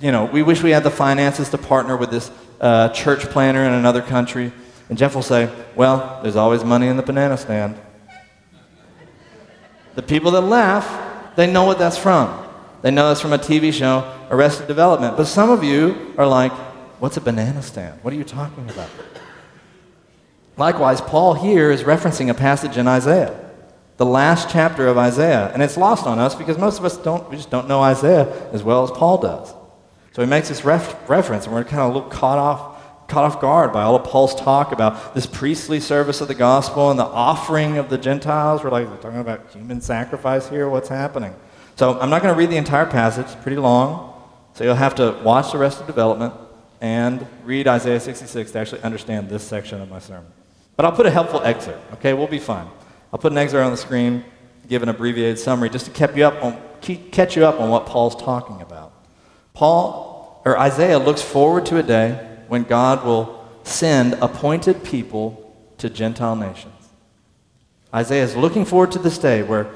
[0.00, 3.64] you know, we wish we had the finances to partner with this uh, church planner
[3.64, 4.52] in another country.
[4.88, 7.76] And Jeff will say, well, there's always money in the banana stand.
[9.94, 10.86] The people that laugh,
[11.36, 12.42] they know what that's from.
[12.82, 15.16] They know that's from a TV show, Arrested Development.
[15.16, 16.52] But some of you are like,
[17.00, 18.02] what's a banana stand?
[18.02, 18.90] What are you talking about?
[20.56, 23.44] Likewise, Paul here is referencing a passage in Isaiah
[23.96, 25.50] the last chapter of Isaiah.
[25.52, 28.50] And it's lost on us because most of us don't, we just don't know Isaiah
[28.52, 29.54] as well as Paul does.
[30.12, 32.73] So he makes this ref- reference, and we're kind of a little caught off,
[33.08, 36.90] caught off guard by all of Paul's talk about this priestly service of the gospel
[36.90, 38.64] and the offering of the Gentiles.
[38.64, 40.68] We're like, we're talking about human sacrifice here.
[40.68, 41.34] What's happening?
[41.76, 43.26] So I'm not going to read the entire passage.
[43.26, 44.12] It's pretty long.
[44.54, 46.32] So you'll have to watch Arrested Development
[46.80, 50.30] and read Isaiah 66 to actually understand this section of my sermon.
[50.76, 52.14] But I'll put a helpful excerpt, okay?
[52.14, 52.68] We'll be fine.
[53.12, 54.24] I'll put an excerpt on the screen,
[54.68, 56.60] give an abbreviated summary, just to keep you up on,
[57.10, 58.92] catch you up on what Paul's talking about.
[59.52, 65.90] Paul, or Isaiah, looks forward to a day when God will send appointed people to
[65.90, 66.72] Gentile nations.
[67.92, 69.70] Isaiah is looking forward to this day where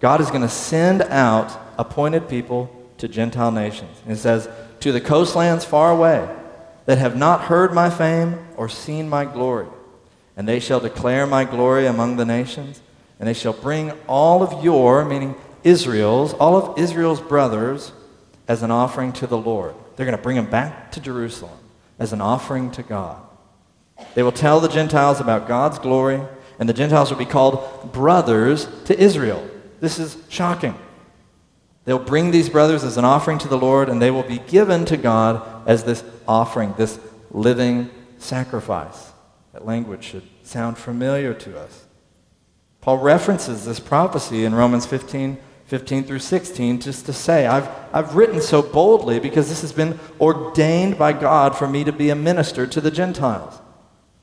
[0.00, 3.96] God is going to send out appointed people to Gentile nations.
[4.04, 4.48] And it says,
[4.80, 6.28] To the coastlands far away
[6.86, 9.66] that have not heard my fame or seen my glory
[10.38, 12.80] and they shall declare my glory among the nations,
[13.18, 17.90] and they shall bring all of your, meaning Israel's, all of Israel's brothers,
[18.46, 19.74] as an offering to the Lord.
[19.96, 21.58] They're going to bring them back to Jerusalem
[21.98, 23.20] as an offering to God.
[24.14, 26.20] They will tell the Gentiles about God's glory,
[26.58, 29.48] and the Gentiles will be called brothers to Israel.
[29.80, 30.74] This is shocking.
[31.84, 34.84] They'll bring these brothers as an offering to the Lord, and they will be given
[34.86, 36.98] to God as this offering, this
[37.30, 39.12] living sacrifice.
[39.52, 41.86] That language should sound familiar to us.
[42.80, 48.16] Paul references this prophecy in Romans 15 15 through 16, just to say, I've, I've
[48.16, 52.14] written so boldly because this has been ordained by God for me to be a
[52.14, 53.60] minister to the Gentiles,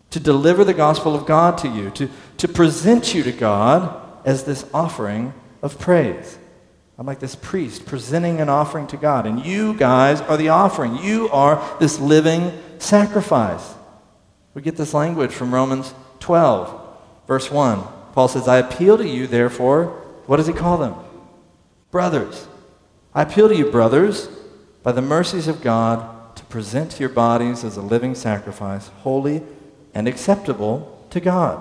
[0.10, 4.44] to deliver the gospel of God to you, to, to present you to God as
[4.44, 6.40] this offering of praise.
[6.98, 10.98] I'm like this priest presenting an offering to God, and you guys are the offering.
[10.98, 13.76] You are this living sacrifice.
[14.56, 17.84] We get this language from Romans 12, verse 1.
[18.14, 19.88] Paul says, I appeal to you, therefore,
[20.26, 20.96] what does he call them?
[21.96, 22.50] Brothers,
[23.14, 24.28] I appeal to you, brothers,
[24.84, 29.42] by the mercies of God, to present your bodies as a living sacrifice, holy
[29.94, 31.58] and acceptable to God,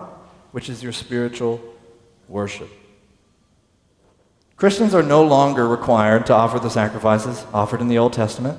[0.51, 1.61] which is your spiritual
[2.27, 2.69] worship.
[4.57, 8.59] Christians are no longer required to offer the sacrifices offered in the Old Testament.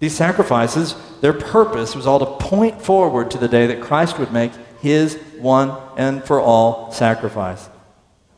[0.00, 4.30] These sacrifices, their purpose was all to point forward to the day that Christ would
[4.30, 7.70] make his one and for all sacrifice.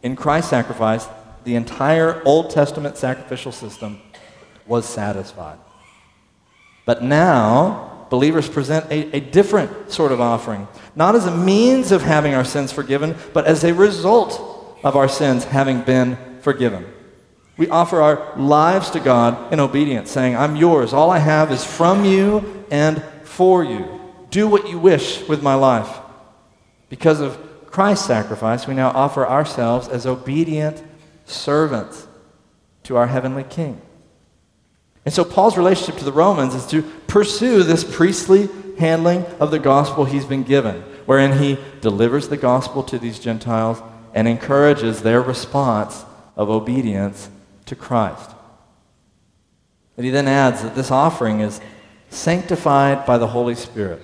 [0.05, 1.09] In Christ's sacrifice,
[1.47, 4.03] the entire Old Testament sacrificial system
[4.67, 5.59] was satisfied.
[6.85, 12.03] But now, believers present a, a, different sort of offering, not as a means of
[12.03, 16.85] having our sins forgiven, but as a result of our sins having been forgiven.
[17.57, 20.93] We offer our lives to God in obedience, saying, I'm yours.
[20.93, 24.01] All I have is from you and for you.
[24.31, 26.01] Do what you wish with my life.
[26.89, 27.39] Because of
[27.71, 30.83] Christ's sacrifice, we now offer ourselves as obedient
[31.27, 32.07] servants
[32.85, 33.81] to our heavenly King.
[35.05, 39.59] And so Paul's relationship to the Romans is to pursue this priestly handling of the
[39.59, 43.81] gospel he's been given, wherein he delivers the gospel to these Gentiles
[44.15, 47.31] and encourages their response of obedience
[47.67, 48.31] to Christ.
[49.97, 51.61] And he then adds that this offering is
[52.11, 54.03] sanctified by the Holy Spirit.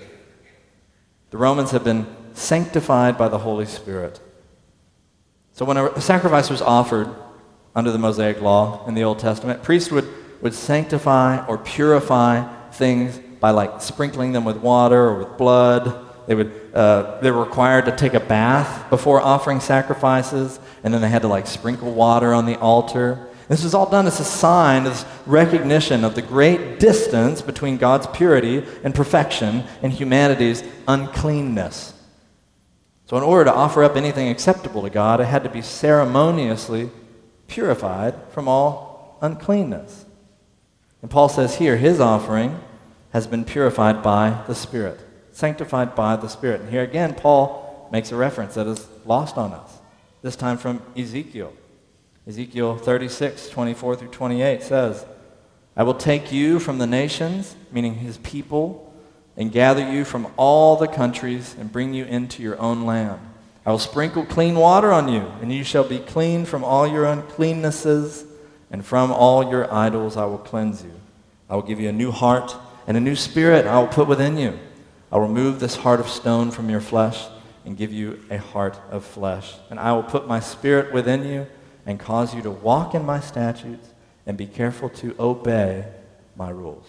[1.31, 4.19] The Romans have been sanctified by the Holy Spirit.
[5.53, 7.07] So when a sacrifice was offered
[7.75, 10.07] under the Mosaic law in the Old Testament, priests would,
[10.41, 16.07] would sanctify or purify things by like sprinkling them with water or with blood.
[16.25, 21.01] They, would, uh, they were required to take a bath before offering sacrifices, and then
[21.01, 23.27] they had to like sprinkle water on the altar.
[23.47, 28.07] This was all done as a sign, as recognition of the great distance between God's
[28.07, 31.92] purity and perfection and humanity's uncleanness.
[33.05, 36.89] So, in order to offer up anything acceptable to God, it had to be ceremoniously
[37.47, 40.05] purified from all uncleanness.
[41.01, 42.59] And Paul says here, his offering
[43.11, 44.99] has been purified by the Spirit,
[45.31, 46.61] sanctified by the Spirit.
[46.61, 49.79] And here again, Paul makes a reference that is lost on us,
[50.21, 51.53] this time from Ezekiel.
[52.25, 55.05] Ezekiel 36, 24 through 28 says,
[55.75, 58.92] I will take you from the nations, meaning his people,
[59.35, 63.19] and gather you from all the countries and bring you into your own land.
[63.65, 67.05] I will sprinkle clean water on you, and you shall be clean from all your
[67.05, 68.25] uncleannesses,
[68.69, 70.93] and from all your idols I will cleanse you.
[71.49, 72.55] I will give you a new heart,
[72.87, 74.59] and a new spirit I will put within you.
[75.11, 77.25] I will remove this heart of stone from your flesh
[77.65, 79.55] and give you a heart of flesh.
[79.69, 81.47] And I will put my spirit within you
[81.85, 83.87] and cause you to walk in my statutes
[84.25, 85.85] and be careful to obey
[86.35, 86.87] my rules.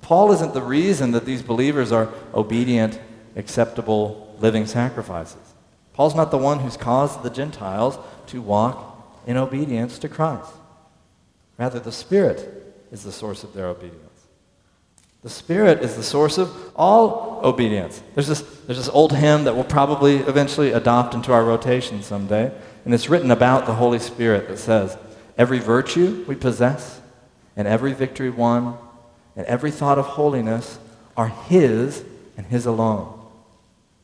[0.00, 3.00] Paul isn't the reason that these believers are obedient,
[3.36, 5.54] acceptable, living sacrifices.
[5.92, 10.50] Paul's not the one who's caused the Gentiles to walk in obedience to Christ.
[11.56, 14.00] Rather, the Spirit is the source of their obedience.
[15.22, 18.02] The Spirit is the source of all obedience.
[18.14, 22.52] There's this, there's this old hymn that we'll probably eventually adopt into our rotation someday,
[22.84, 24.98] and it's written about the Holy Spirit that says,
[25.38, 27.00] Every virtue we possess
[27.56, 28.76] and every victory won
[29.36, 30.78] and every thought of holiness
[31.16, 32.04] are His
[32.36, 33.20] and His alone.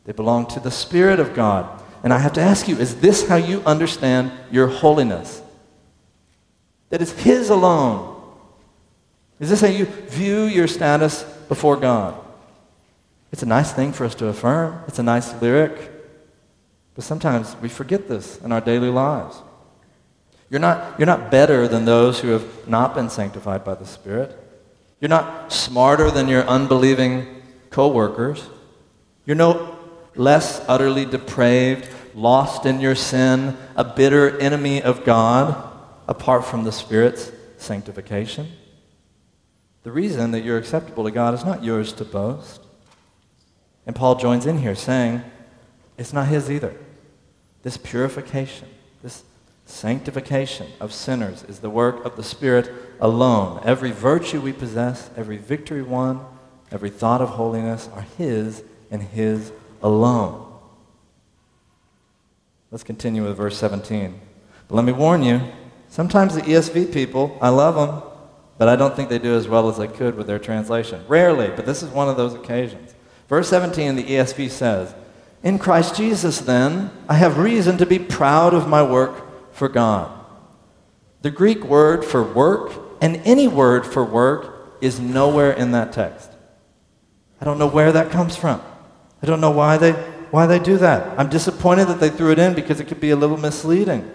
[0.05, 1.83] They belong to the Spirit of God.
[2.03, 5.43] And I have to ask you, is this how you understand your holiness?
[6.88, 8.21] That it's His alone.
[9.38, 12.14] Is this how you view your status before God?
[13.33, 15.93] It's a nice thing for us to affirm, it's a nice lyric.
[16.95, 19.40] But sometimes we forget this in our daily lives.
[20.51, 24.37] You're not, you're not better than those who have not been sanctified by the Spirit.
[25.00, 28.48] You're not smarter than your unbelieving coworkers.
[29.24, 29.78] You're no
[30.14, 35.70] less utterly depraved lost in your sin, a bitter enemy of God,
[36.08, 38.48] apart from the Spirit's sanctification?
[39.82, 42.60] The reason that you're acceptable to God is not yours to boast.
[43.86, 45.22] And Paul joins in here saying,
[45.96, 46.74] it's not his either.
[47.62, 48.68] This purification,
[49.02, 49.22] this
[49.70, 53.61] sanctification of sinners is the work of the Spirit alone.
[53.64, 56.24] Every virtue we possess, every victory won,
[56.70, 59.52] every thought of holiness are his and his
[59.83, 60.46] alone.
[62.70, 64.20] Let's continue with verse 17.
[64.68, 65.40] But let me warn you,
[65.88, 68.02] sometimes the ESV people, I love them,
[68.59, 71.04] but I don't think they do as well as they could with their translation.
[71.09, 72.94] Rarely, but this is one of those occasions.
[73.28, 74.94] Verse 17, the ESV says,
[75.42, 79.30] In Christ Jesus, then, I have reason to be proud of my work
[79.61, 80.11] for God.
[81.20, 86.31] The Greek word for work and any word for work is nowhere in that text.
[87.42, 88.62] I don't know where that comes from.
[89.23, 89.92] I don't know why they,
[90.31, 91.18] why they do that.
[91.20, 94.11] I'm disappointed that they threw it in because it could be a little misleading.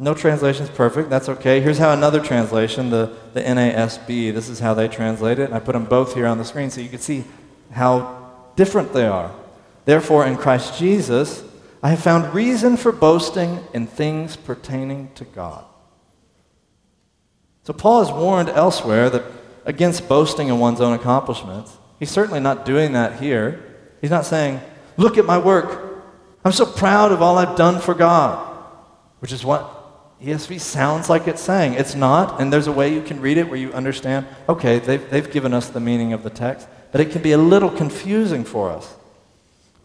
[0.00, 1.10] No translation is perfect.
[1.10, 1.60] That's okay.
[1.60, 5.52] Here's how another translation, the, the NASB, this is how they translate it.
[5.52, 7.22] I put them both here on the screen so you can see
[7.70, 9.30] how different they are.
[9.84, 11.44] Therefore, in Christ Jesus,
[11.82, 15.64] I have found reason for boasting in things pertaining to God.
[17.62, 19.24] So Paul has warned elsewhere that
[19.64, 21.76] against boasting in one's own accomplishments.
[21.98, 23.62] He's certainly not doing that here.
[24.00, 24.60] He's not saying,
[24.96, 26.02] Look at my work.
[26.44, 28.38] I'm so proud of all I've done for God,
[29.20, 29.80] which is what
[30.20, 31.74] ESV sounds like it's saying.
[31.74, 35.08] It's not, and there's a way you can read it where you understand, okay, they've,
[35.10, 38.44] they've given us the meaning of the text, but it can be a little confusing
[38.44, 38.94] for us.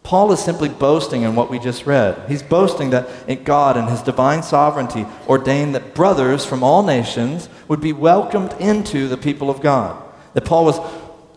[0.06, 2.28] Paul is simply boasting in what we just read.
[2.28, 7.80] He's boasting that God, in his divine sovereignty, ordained that brothers from all nations would
[7.80, 10.00] be welcomed into the people of God.
[10.34, 10.78] That Paul was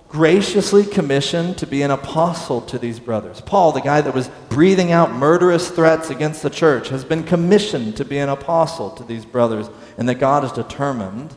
[0.08, 3.42] graciously commissioned to be an apostle to these brothers.
[3.42, 7.98] Paul, the guy that was breathing out murderous threats against the church, has been commissioned
[7.98, 11.36] to be an apostle to these brothers, and that God is determined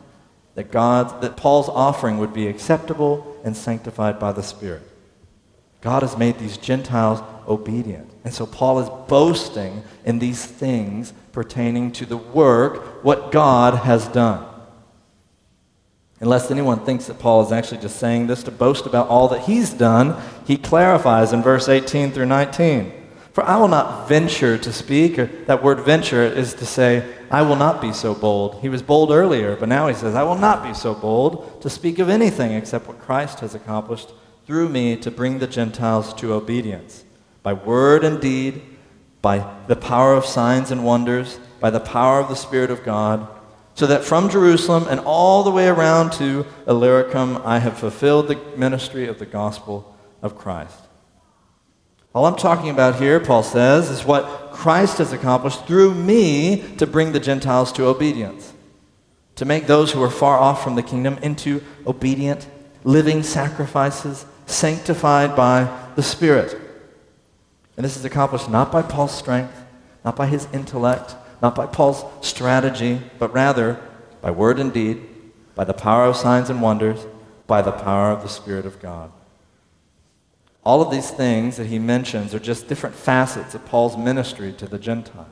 [0.53, 4.87] that God that Paul's offering would be acceptable and sanctified by the Spirit.
[5.83, 8.09] God has made these Gentiles obedient.
[8.23, 14.07] And so Paul is boasting in these things pertaining to the work, what God has
[14.07, 14.45] done.
[16.21, 19.41] Unless anyone thinks that Paul is actually just saying this to boast about all that
[19.41, 20.15] he's done,
[20.47, 22.93] he clarifies in verse 18 through 19.
[23.33, 27.41] For I will not venture to speak, or that word venture is to say, I
[27.41, 28.61] will not be so bold.
[28.61, 31.69] He was bold earlier, but now he says, I will not be so bold to
[31.69, 34.13] speak of anything except what Christ has accomplished
[34.45, 37.05] through me to bring the Gentiles to obedience,
[37.41, 38.61] by word and deed,
[39.21, 43.27] by the power of signs and wonders, by the power of the Spirit of God
[43.75, 48.39] so that from Jerusalem and all the way around to Illyricum I have fulfilled the
[48.55, 50.77] ministry of the gospel of Christ.
[52.13, 56.85] All I'm talking about here, Paul says, is what Christ has accomplished through me to
[56.85, 58.53] bring the Gentiles to obedience,
[59.35, 62.47] to make those who are far off from the kingdom into obedient,
[62.83, 66.59] living sacrifices, sanctified by the Spirit.
[67.75, 69.65] And this is accomplished not by Paul's strength,
[70.05, 73.79] not by his intellect, not by Paul's strategy, but rather
[74.21, 75.01] by word and deed,
[75.55, 77.05] by the power of signs and wonders,
[77.47, 79.11] by the power of the Spirit of God.
[80.65, 84.65] All of these things that he mentions are just different facets of Paul's ministry to
[84.65, 85.27] the Gentiles.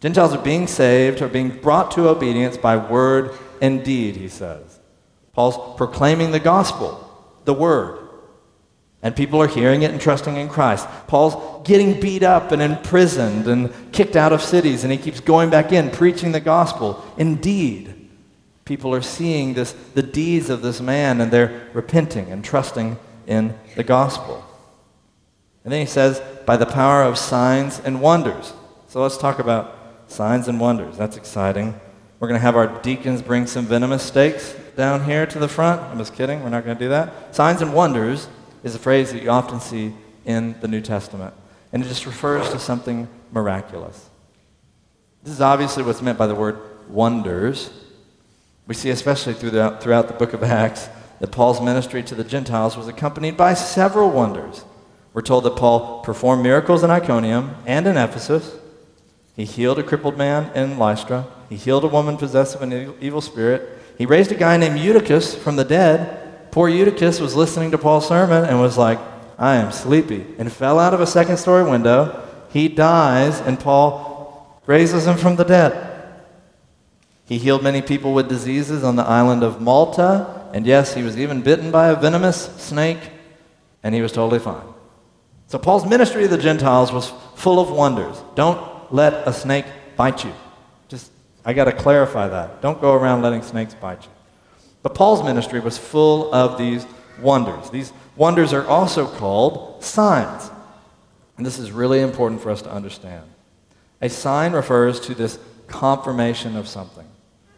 [0.00, 3.30] Gentiles are being saved, are being brought to obedience by word
[3.62, 4.78] and deed, he says.
[5.32, 7.02] Paul's proclaiming the gospel,
[7.44, 8.05] the word.
[9.02, 10.88] And people are hearing it and trusting in Christ.
[11.06, 15.50] Paul's getting beat up and imprisoned and kicked out of cities, and he keeps going
[15.50, 17.04] back in, preaching the gospel.
[17.16, 18.08] Indeed,
[18.64, 23.54] people are seeing this, the deeds of this man, and they're repenting and trusting in
[23.76, 24.44] the gospel.
[25.62, 28.52] And then he says, by the power of signs and wonders.
[28.88, 29.76] So let's talk about
[30.08, 30.96] signs and wonders.
[30.96, 31.78] That's exciting.
[32.18, 35.82] We're going to have our deacons bring some venomous stakes down here to the front.
[35.82, 36.42] I'm just kidding.
[36.42, 37.34] We're not going to do that.
[37.34, 38.28] Signs and wonders
[38.66, 41.32] is a phrase that you often see in the New Testament,
[41.72, 44.10] and it just refers to something miraculous.
[45.22, 47.70] This is obviously what's meant by the word wonders.
[48.66, 50.88] We see, especially throughout, the book of Acts,
[51.20, 54.64] that Paul's ministry to the Gentiles was accompanied by several wonders.
[55.14, 58.56] We're told that Paul performed miracles in Iconium and in Ephesus.
[59.36, 61.28] He healed a crippled man in Lystra.
[61.48, 63.78] He healed a woman possessed of an evil spirit.
[63.96, 66.25] He raised a guy named Eutychus from the dead.
[66.56, 68.98] Poor Eutychus was listening to Paul's sermon and was like,
[69.38, 72.26] I am sleepy, and fell out of a second story window.
[72.50, 76.24] He dies, and Paul raises him from the dead.
[77.26, 81.18] He healed many people with diseases on the island of Malta, and yes, he was
[81.18, 83.10] even bitten by a venomous snake,
[83.82, 84.64] and he was totally fine.
[85.48, 88.16] So Paul's ministry to the Gentiles was full of wonders.
[88.34, 90.32] Don't let a snake bite you.
[90.88, 91.12] Just,
[91.44, 92.62] I got to clarify that.
[92.62, 94.15] Don't go around letting snakes bite you.
[94.86, 96.86] But Paul's ministry was full of these
[97.20, 97.70] wonders.
[97.70, 100.48] These wonders are also called signs.
[101.36, 103.24] And this is really important for us to understand.
[104.00, 107.04] A sign refers to this confirmation of something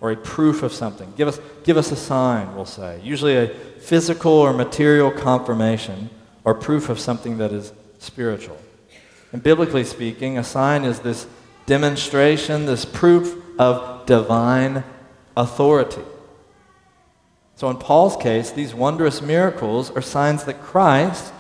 [0.01, 1.12] or a proof of something.
[1.18, 2.99] Give us, give us a sign, we'll say.
[3.05, 6.09] Usually a physical or material confirmation
[6.45, 8.57] or proof of something that is spiritual.
[9.33, 11.26] And biblically speaking, a sign is this
[11.66, 14.83] demonstration, this proof of divine
[15.37, 16.01] authority.
[17.59, 21.32] So in Paul's case, these wondrous miracles are signs that Christ,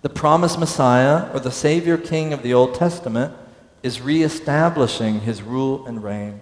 [0.00, 3.32] the promised Messiah or the Savior King of the Old Testament,
[3.80, 6.40] is reestablishing his rule and reign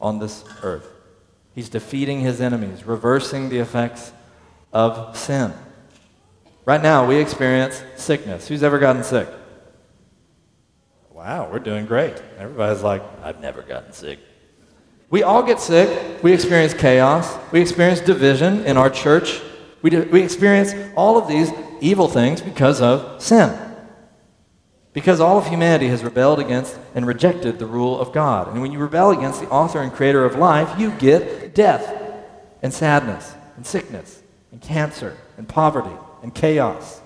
[0.00, 0.90] on this earth.
[1.54, 4.12] He's defeating his enemies, reversing the effects
[4.72, 5.52] of sin.
[6.64, 8.48] Right now, we experience sickness.
[8.48, 9.28] Who's ever gotten sick?
[11.12, 12.20] Wow, we're doing great.
[12.36, 14.18] Everybody's like, I've never gotten sick.
[15.08, 16.22] We all get sick.
[16.22, 17.38] We experience chaos.
[17.52, 19.40] We experience division in our church.
[19.82, 21.50] We, do, we experience all of these
[21.80, 23.56] evil things because of sin.
[24.92, 28.48] Because all of humanity has rebelled against and rejected the rule of God.
[28.48, 32.02] And when you rebel against the author and creator of life, you get death
[32.62, 37.00] and sadness and sickness and cancer and poverty and chaos.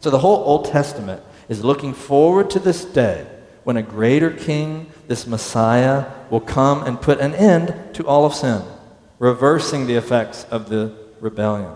[0.00, 3.26] So the whole Old Testament is looking forward to this day
[3.64, 8.34] when a greater king, this Messiah, will come and put an end to all of
[8.34, 8.62] sin,
[9.18, 11.72] reversing the effects of the rebellion.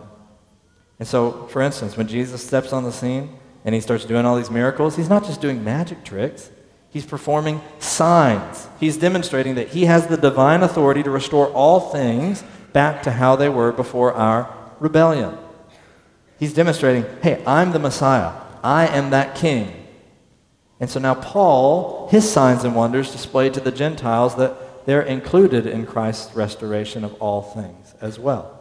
[0.98, 4.36] And so, for instance, when Jesus steps on the scene, and he starts doing all
[4.36, 6.50] these miracles, he's not just doing magic tricks,
[6.90, 8.68] he's performing signs.
[8.78, 13.36] He's demonstrating that he has the divine authority to restore all things back to how
[13.36, 15.36] they were before our rebellion.
[16.38, 19.81] He's demonstrating, hey, I'm the Messiah, I am that king.
[20.82, 25.64] And so now, Paul, his signs and wonders displayed to the Gentiles that they're included
[25.64, 28.58] in Christ's restoration of all things as well.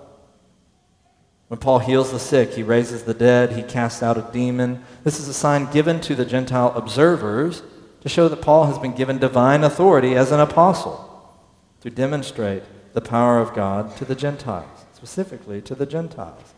[1.47, 4.85] When Paul heals the sick, he raises the dead, he casts out a demon.
[5.03, 7.63] This is a sign given to the Gentile observers
[8.01, 11.35] to show that Paul has been given divine authority as an apostle
[11.81, 12.61] to demonstrate
[12.93, 16.53] the power of God to the Gentiles, specifically to the Gentiles.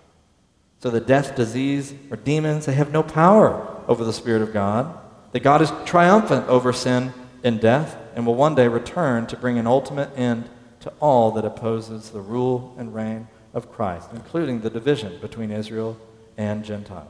[0.80, 5.00] So the death, disease, or demons, they have no power over the Spirit of God.
[5.34, 7.14] That God is triumphant over sin
[7.44, 10.50] and death and will one day return to bring an ultimate end
[10.82, 15.98] to all that opposes the rule and reign of Christ, including the division between Israel
[16.38, 17.08] and Gentiles.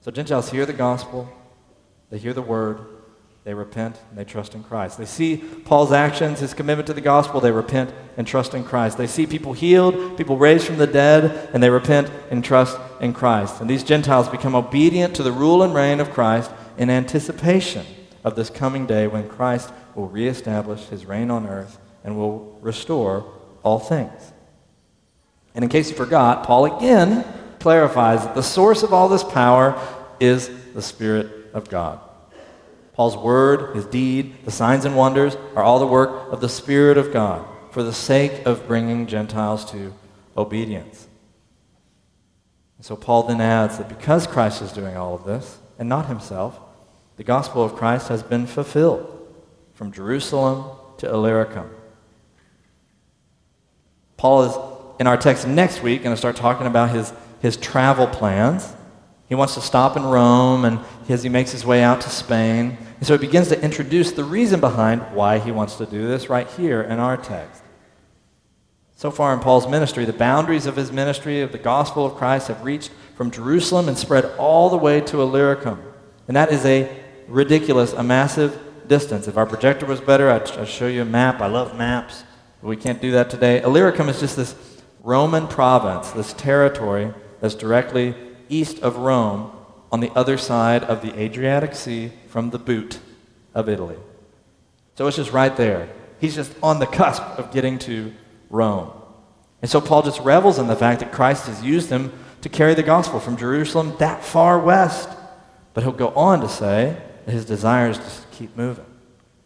[0.00, 1.28] So Gentiles hear the gospel,
[2.10, 2.80] they hear the word,
[3.44, 4.98] they repent, and they trust in Christ.
[4.98, 8.98] They see Paul's actions, his commitment to the gospel, they repent and trust in Christ.
[8.98, 13.12] They see people healed, people raised from the dead, and they repent and trust in
[13.12, 13.60] Christ.
[13.60, 17.86] And these Gentiles become obedient to the rule and reign of Christ in anticipation
[18.24, 23.32] of this coming day when Christ will reestablish his reign on earth and will restore
[23.62, 24.32] all things.
[25.54, 27.24] And in case you forgot, Paul again
[27.60, 29.80] clarifies that the source of all this power
[30.20, 32.00] is the Spirit of God.
[32.92, 36.96] Paul's word, his deed, the signs and wonders are all the work of the Spirit
[36.96, 39.92] of God for the sake of bringing Gentiles to
[40.36, 41.08] obedience.
[42.76, 46.06] And so Paul then adds that because Christ is doing all of this, and not
[46.06, 46.58] himself,
[47.16, 49.12] the gospel of Christ has been fulfilled
[49.74, 51.70] from Jerusalem to Illyricum.
[54.16, 54.56] Paul is
[54.98, 58.72] in our text next week going to start talking about his, his travel plans.
[59.28, 62.78] He wants to stop in Rome, and as he makes his way out to Spain.
[62.98, 66.30] And so he begins to introduce the reason behind why he wants to do this
[66.30, 67.62] right here in our text.
[68.94, 72.48] So far in Paul's ministry, the boundaries of his ministry of the gospel of Christ
[72.48, 75.82] have reached from Jerusalem and spread all the way to Illyricum.
[76.28, 76.88] And that is a
[77.28, 78.58] ridiculous, a massive
[78.88, 79.28] distance.
[79.28, 81.40] If our projector was better, I'd, I'd show you a map.
[81.40, 82.24] I love maps,
[82.60, 83.62] but we can't do that today.
[83.62, 84.54] Illyricum is just this
[85.02, 88.14] Roman province, this territory that's directly
[88.48, 89.52] east of Rome
[89.92, 92.98] on the other side of the Adriatic Sea from the boot
[93.54, 93.96] of Italy.
[94.96, 95.88] So it's just right there.
[96.20, 98.12] He's just on the cusp of getting to
[98.50, 98.90] Rome.
[99.62, 102.12] And so Paul just revels in the fact that Christ has used him
[102.42, 105.08] to carry the gospel from Jerusalem that far west.
[105.74, 106.96] But he'll go on to say
[107.34, 108.86] his desire is to keep moving,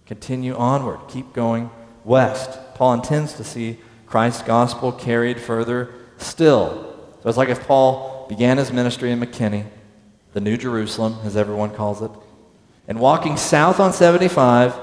[0.06, 1.70] continue onward, keep going
[2.04, 2.58] west.
[2.74, 6.96] Paul intends to see Christ's gospel carried further still.
[7.22, 9.66] So it's like if Paul began his ministry in McKinney,
[10.32, 12.10] the New Jerusalem, as everyone calls it,
[12.86, 14.74] and walking south on 75,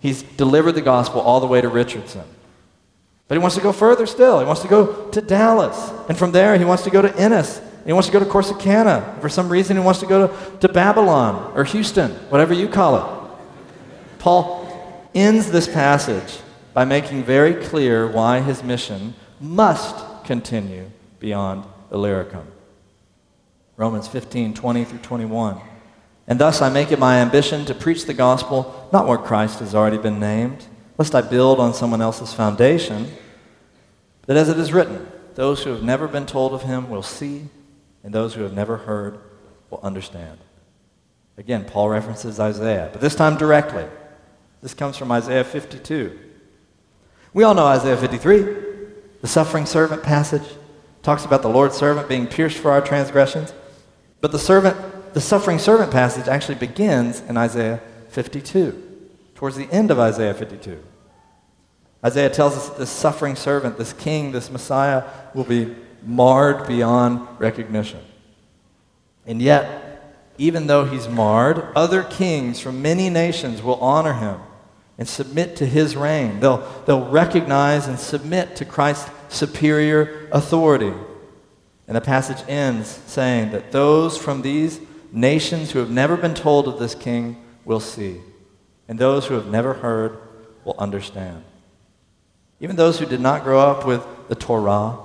[0.00, 2.24] he's delivered the gospel all the way to Richardson.
[3.28, 4.40] But he wants to go further still.
[4.40, 5.90] He wants to go to Dallas.
[6.08, 9.20] And from there, he wants to go to Ennis he wants to go to Corsicana.
[9.20, 12.96] For some reason, he wants to go to, to Babylon or Houston, whatever you call
[12.96, 13.30] it.
[14.18, 16.40] Paul ends this passage
[16.72, 22.46] by making very clear why his mission must continue beyond Illyricum.
[23.76, 25.60] Romans 15, 20 through 21.
[26.26, 29.74] And thus I make it my ambition to preach the gospel not where Christ has
[29.74, 30.64] already been named,
[30.96, 33.08] lest I build on someone else's foundation,
[34.26, 37.48] but as it is written, those who have never been told of him will see,
[38.04, 39.18] and those who have never heard
[39.70, 40.38] will understand.
[41.36, 43.86] Again, Paul references Isaiah, but this time directly.
[44.62, 46.18] This comes from Isaiah 52.
[47.32, 48.40] We all know Isaiah 53,
[49.20, 50.44] the suffering servant passage.
[51.02, 53.52] Talks about the Lord's servant being pierced for our transgressions.
[54.20, 59.90] But the servant, the suffering servant passage actually begins in Isaiah 52, towards the end
[59.90, 60.82] of Isaiah 52.
[62.04, 65.74] Isaiah tells us that this suffering servant, this king, this Messiah, will be
[66.06, 68.00] marred beyond recognition.
[69.26, 74.40] And yet, even though he's marred, other kings from many nations will honor him
[74.98, 76.40] and submit to his reign.
[76.40, 80.92] They'll, they'll recognize and submit to Christ's superior authority.
[81.86, 84.80] And the passage ends saying that those from these
[85.12, 88.20] nations who have never been told of this king will see,
[88.88, 90.18] and those who have never heard
[90.64, 91.44] will understand.
[92.60, 94.98] Even those who did not grow up with the Torah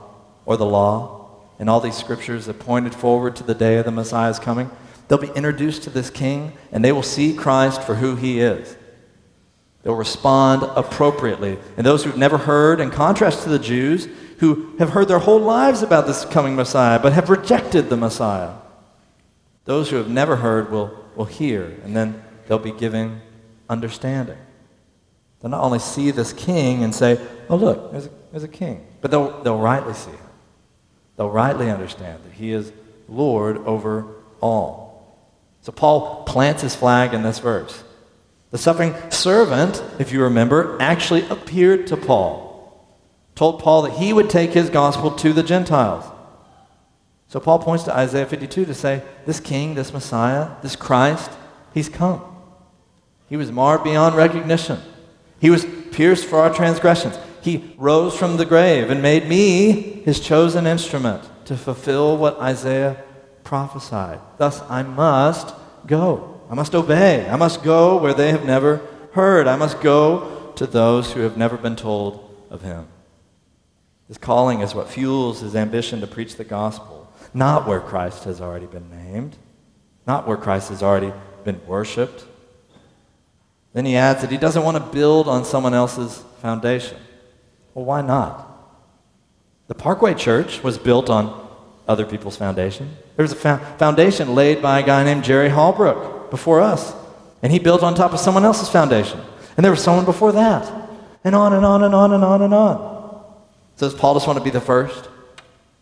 [0.50, 1.30] or the law
[1.60, 4.72] and all these scriptures that pointed forward to the day of the Messiah's coming,
[5.08, 8.76] they'll be introduced to this king and they will see Christ for who he is.
[9.84, 11.60] They'll respond appropriately.
[11.78, 14.08] And those who've never heard, in contrast to the Jews,
[14.40, 18.56] who have heard their whole lives about this coming Messiah, but have rejected the Messiah,
[19.66, 23.22] those who have never heard will, will hear, and then they'll be giving
[23.70, 24.38] understanding.
[25.42, 28.88] They'll not only see this king and say, oh, look, there's a, there's a king,
[29.00, 30.29] but they'll, they'll rightly see him.
[31.20, 32.72] They'll rightly understand that he is
[33.10, 34.06] Lord over
[34.40, 35.20] all.
[35.60, 37.84] So Paul plants his flag in this verse.
[38.52, 42.88] The suffering servant, if you remember, actually appeared to Paul,
[43.36, 46.06] told Paul that he would take his gospel to the Gentiles.
[47.28, 51.32] So Paul points to Isaiah 52 to say, this king, this Messiah, this Christ,
[51.74, 52.24] he's come.
[53.28, 54.80] He was marred beyond recognition.
[55.42, 57.20] He was pierced for our transgressions.
[57.50, 59.72] He rose from the grave and made me
[60.06, 63.04] his chosen instrument to fulfill what Isaiah
[63.44, 64.20] prophesied.
[64.38, 65.56] Thus, I must
[65.88, 66.42] go.
[66.48, 67.28] I must obey.
[67.28, 68.82] I must go where they have never
[69.14, 69.48] heard.
[69.48, 72.86] I must go to those who have never been told of him.
[74.08, 78.42] His calling is what fuels his ambition to preach the gospel, not where Christ has
[78.42, 79.38] already been named,
[80.06, 82.26] not where Christ has already been worshiped.
[83.74, 86.98] Then he adds that he doesn't want to build on someone else's foundation.
[87.80, 88.46] Well, why not?
[89.70, 91.48] The Parkway Church was built on
[91.88, 92.94] other people's foundation.
[93.16, 96.94] There was a foundation laid by a guy named Jerry Holbrook before us.
[97.42, 99.22] And he built on top of someone else's foundation.
[99.56, 100.70] And there was someone before that.
[101.24, 103.24] And on and on and on and on and on.
[103.78, 105.08] So does Paul just want to be the first?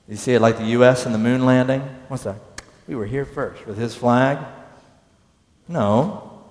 [0.07, 1.07] You see it like the U.S.
[1.07, 1.81] and the moon landing?
[2.09, 2.35] What's that?
[2.87, 4.37] We were here first with his flag?
[5.67, 6.43] No.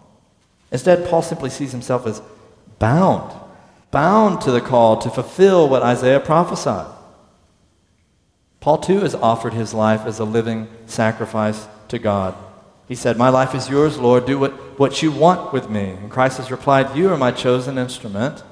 [0.72, 2.20] Instead, Paul simply sees himself as
[2.80, 3.45] bound,
[3.96, 6.94] bound to the call to fulfill what Isaiah prophesied.
[8.60, 12.34] Paul, too, has offered his life as a living sacrifice to God.
[12.86, 14.26] He said, My life is yours, Lord.
[14.26, 15.92] Do what, what you want with me.
[15.92, 18.42] And Christ has replied, You are my chosen instrument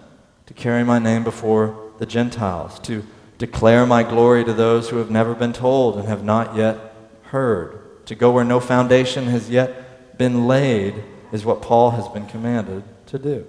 [0.47, 3.05] to carry my name before the Gentiles, to
[3.37, 6.79] declare my glory to those who have never been told and have not yet
[7.25, 8.07] heard.
[8.07, 12.83] To go where no foundation has yet been laid is what Paul has been commanded
[13.09, 13.47] to do.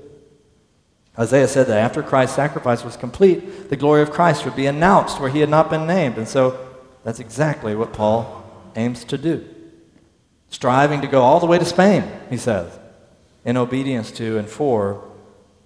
[1.18, 5.20] Isaiah said that after Christ's sacrifice was complete, the glory of Christ would be announced
[5.20, 6.18] where he had not been named.
[6.18, 6.60] And so
[7.04, 8.44] that's exactly what Paul
[8.76, 9.48] aims to do
[10.50, 12.80] striving to go all the way to Spain, he says,
[13.44, 15.04] in obedience to and for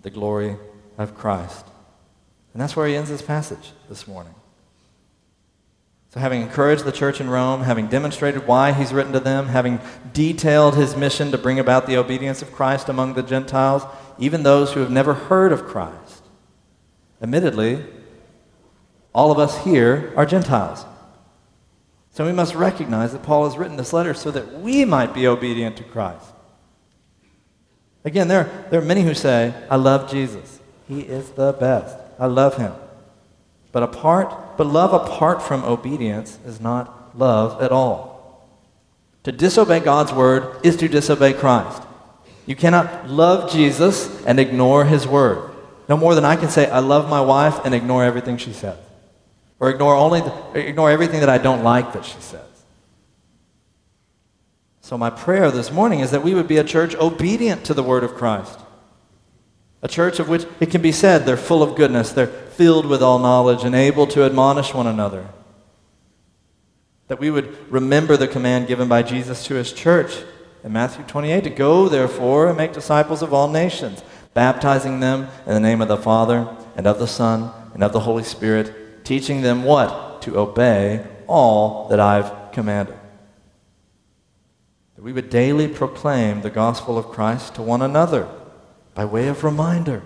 [0.01, 0.57] the glory
[0.97, 1.65] of Christ.
[2.53, 4.33] And that's where he ends his passage this morning.
[6.11, 9.79] So, having encouraged the church in Rome, having demonstrated why he's written to them, having
[10.11, 13.83] detailed his mission to bring about the obedience of Christ among the Gentiles,
[14.19, 16.23] even those who have never heard of Christ,
[17.21, 17.83] admittedly,
[19.13, 20.85] all of us here are Gentiles.
[22.11, 25.25] So we must recognize that Paul has written this letter so that we might be
[25.25, 26.25] obedient to Christ.
[28.03, 30.59] Again, there, there are many who say, I love Jesus.
[30.87, 31.97] He is the best.
[32.17, 32.73] I love him.
[33.71, 38.47] But apart, but love apart from obedience is not love at all.
[39.23, 41.83] To disobey God's word is to disobey Christ.
[42.49, 45.51] You cannot love Jesus and ignore his word.
[45.87, 48.79] No more than I can say, I love my wife and ignore everything she says.
[49.59, 52.41] Or ignore, only the, ignore everything that I don't like that she says.
[54.81, 57.83] So, my prayer this morning is that we would be a church obedient to the
[57.83, 58.57] word of Christ.
[59.83, 63.03] A church of which it can be said they're full of goodness, they're filled with
[63.03, 65.27] all knowledge, and able to admonish one another.
[67.09, 70.23] That we would remember the command given by Jesus to his church
[70.63, 74.03] in Matthew 28 to go, therefore, and make disciples of all nations,
[74.33, 78.01] baptizing them in the name of the Father, and of the Son, and of the
[78.01, 80.21] Holy Spirit, teaching them what?
[80.23, 82.95] To obey all that I've commanded.
[84.95, 88.27] That we would daily proclaim the gospel of Christ to one another
[88.93, 90.03] by way of reminder.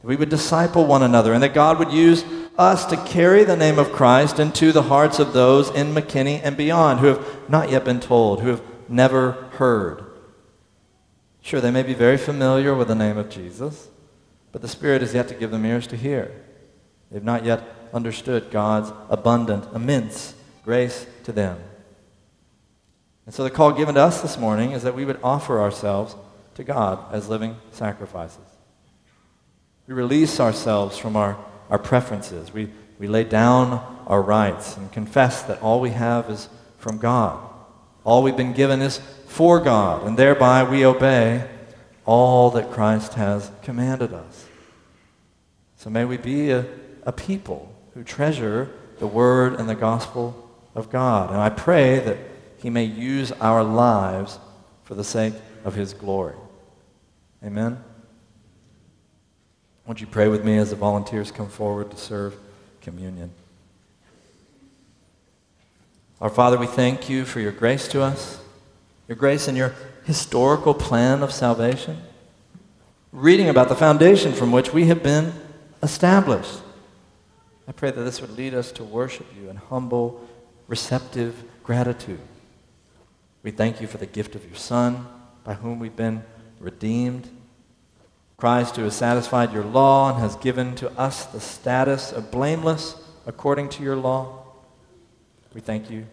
[0.00, 2.24] That we would disciple one another, and that God would use
[2.58, 6.56] us to carry the name of Christ into the hearts of those in McKinney and
[6.56, 10.04] beyond who have not yet been told, who have never heard.
[11.40, 13.88] Sure, they may be very familiar with the name of Jesus,
[14.52, 16.32] but the Spirit is yet to give them ears to hear.
[17.10, 17.62] They've not yet
[17.94, 20.34] understood God's abundant, immense
[20.64, 21.58] grace to them.
[23.24, 26.16] And so the call given to us this morning is that we would offer ourselves
[26.54, 28.38] to God as living sacrifices.
[29.86, 31.38] We release ourselves from our,
[31.70, 32.52] our preferences.
[32.52, 37.38] We, we lay down our rights and confess that all we have is from God.
[38.06, 41.44] All we've been given is for God, and thereby we obey
[42.04, 44.46] all that Christ has commanded us.
[45.76, 46.64] So may we be a,
[47.02, 51.30] a people who treasure the word and the gospel of God.
[51.30, 52.18] And I pray that
[52.58, 54.38] he may use our lives
[54.84, 55.34] for the sake
[55.64, 56.36] of his glory.
[57.44, 57.82] Amen.
[59.84, 62.36] Won't you pray with me as the volunteers come forward to serve
[62.82, 63.32] communion?
[66.18, 68.40] Our Father, we thank you for your grace to us,
[69.06, 71.98] your grace and your historical plan of salvation.
[73.12, 75.34] Reading about the foundation from which we have been
[75.82, 76.62] established.
[77.68, 80.26] I pray that this would lead us to worship you in humble,
[80.68, 82.20] receptive gratitude.
[83.42, 85.06] We thank you for the gift of your Son,
[85.44, 86.24] by whom we've been
[86.60, 87.28] redeemed.
[88.38, 92.96] Christ, who has satisfied your law and has given to us the status of blameless
[93.26, 94.45] according to your law.
[95.56, 96.04] We thank you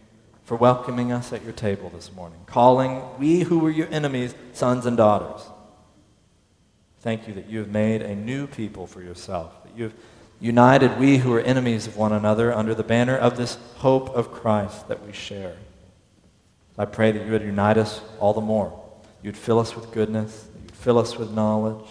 [0.46, 4.86] for welcoming us at your table this morning, calling we who were your enemies sons
[4.86, 5.46] and daughters.
[7.02, 9.94] Thank you that you have made a new people for yourself, that you have
[10.40, 14.32] united we who are enemies of one another under the banner of this hope of
[14.32, 15.58] Christ that we share.
[16.78, 18.82] I pray that you would unite us all the more.
[19.22, 21.84] You'd fill us with goodness, you'd fill us with knowledge,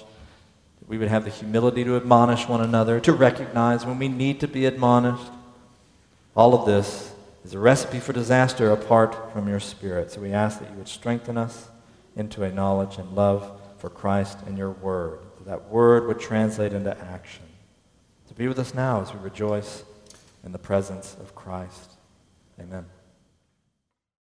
[0.79, 4.41] that we would have the humility to admonish one another, to recognize when we need
[4.41, 5.31] to be admonished.
[6.35, 7.12] All of this
[7.45, 10.11] is a recipe for disaster apart from your Spirit.
[10.11, 11.69] So we ask that you would strengthen us
[12.17, 16.73] into a knowledge and love for Christ and your word, that that word would translate
[16.73, 17.45] into action.
[18.29, 19.85] To be with us now as we rejoice
[20.45, 21.91] in the presence of Christ.
[22.61, 22.87] Amen.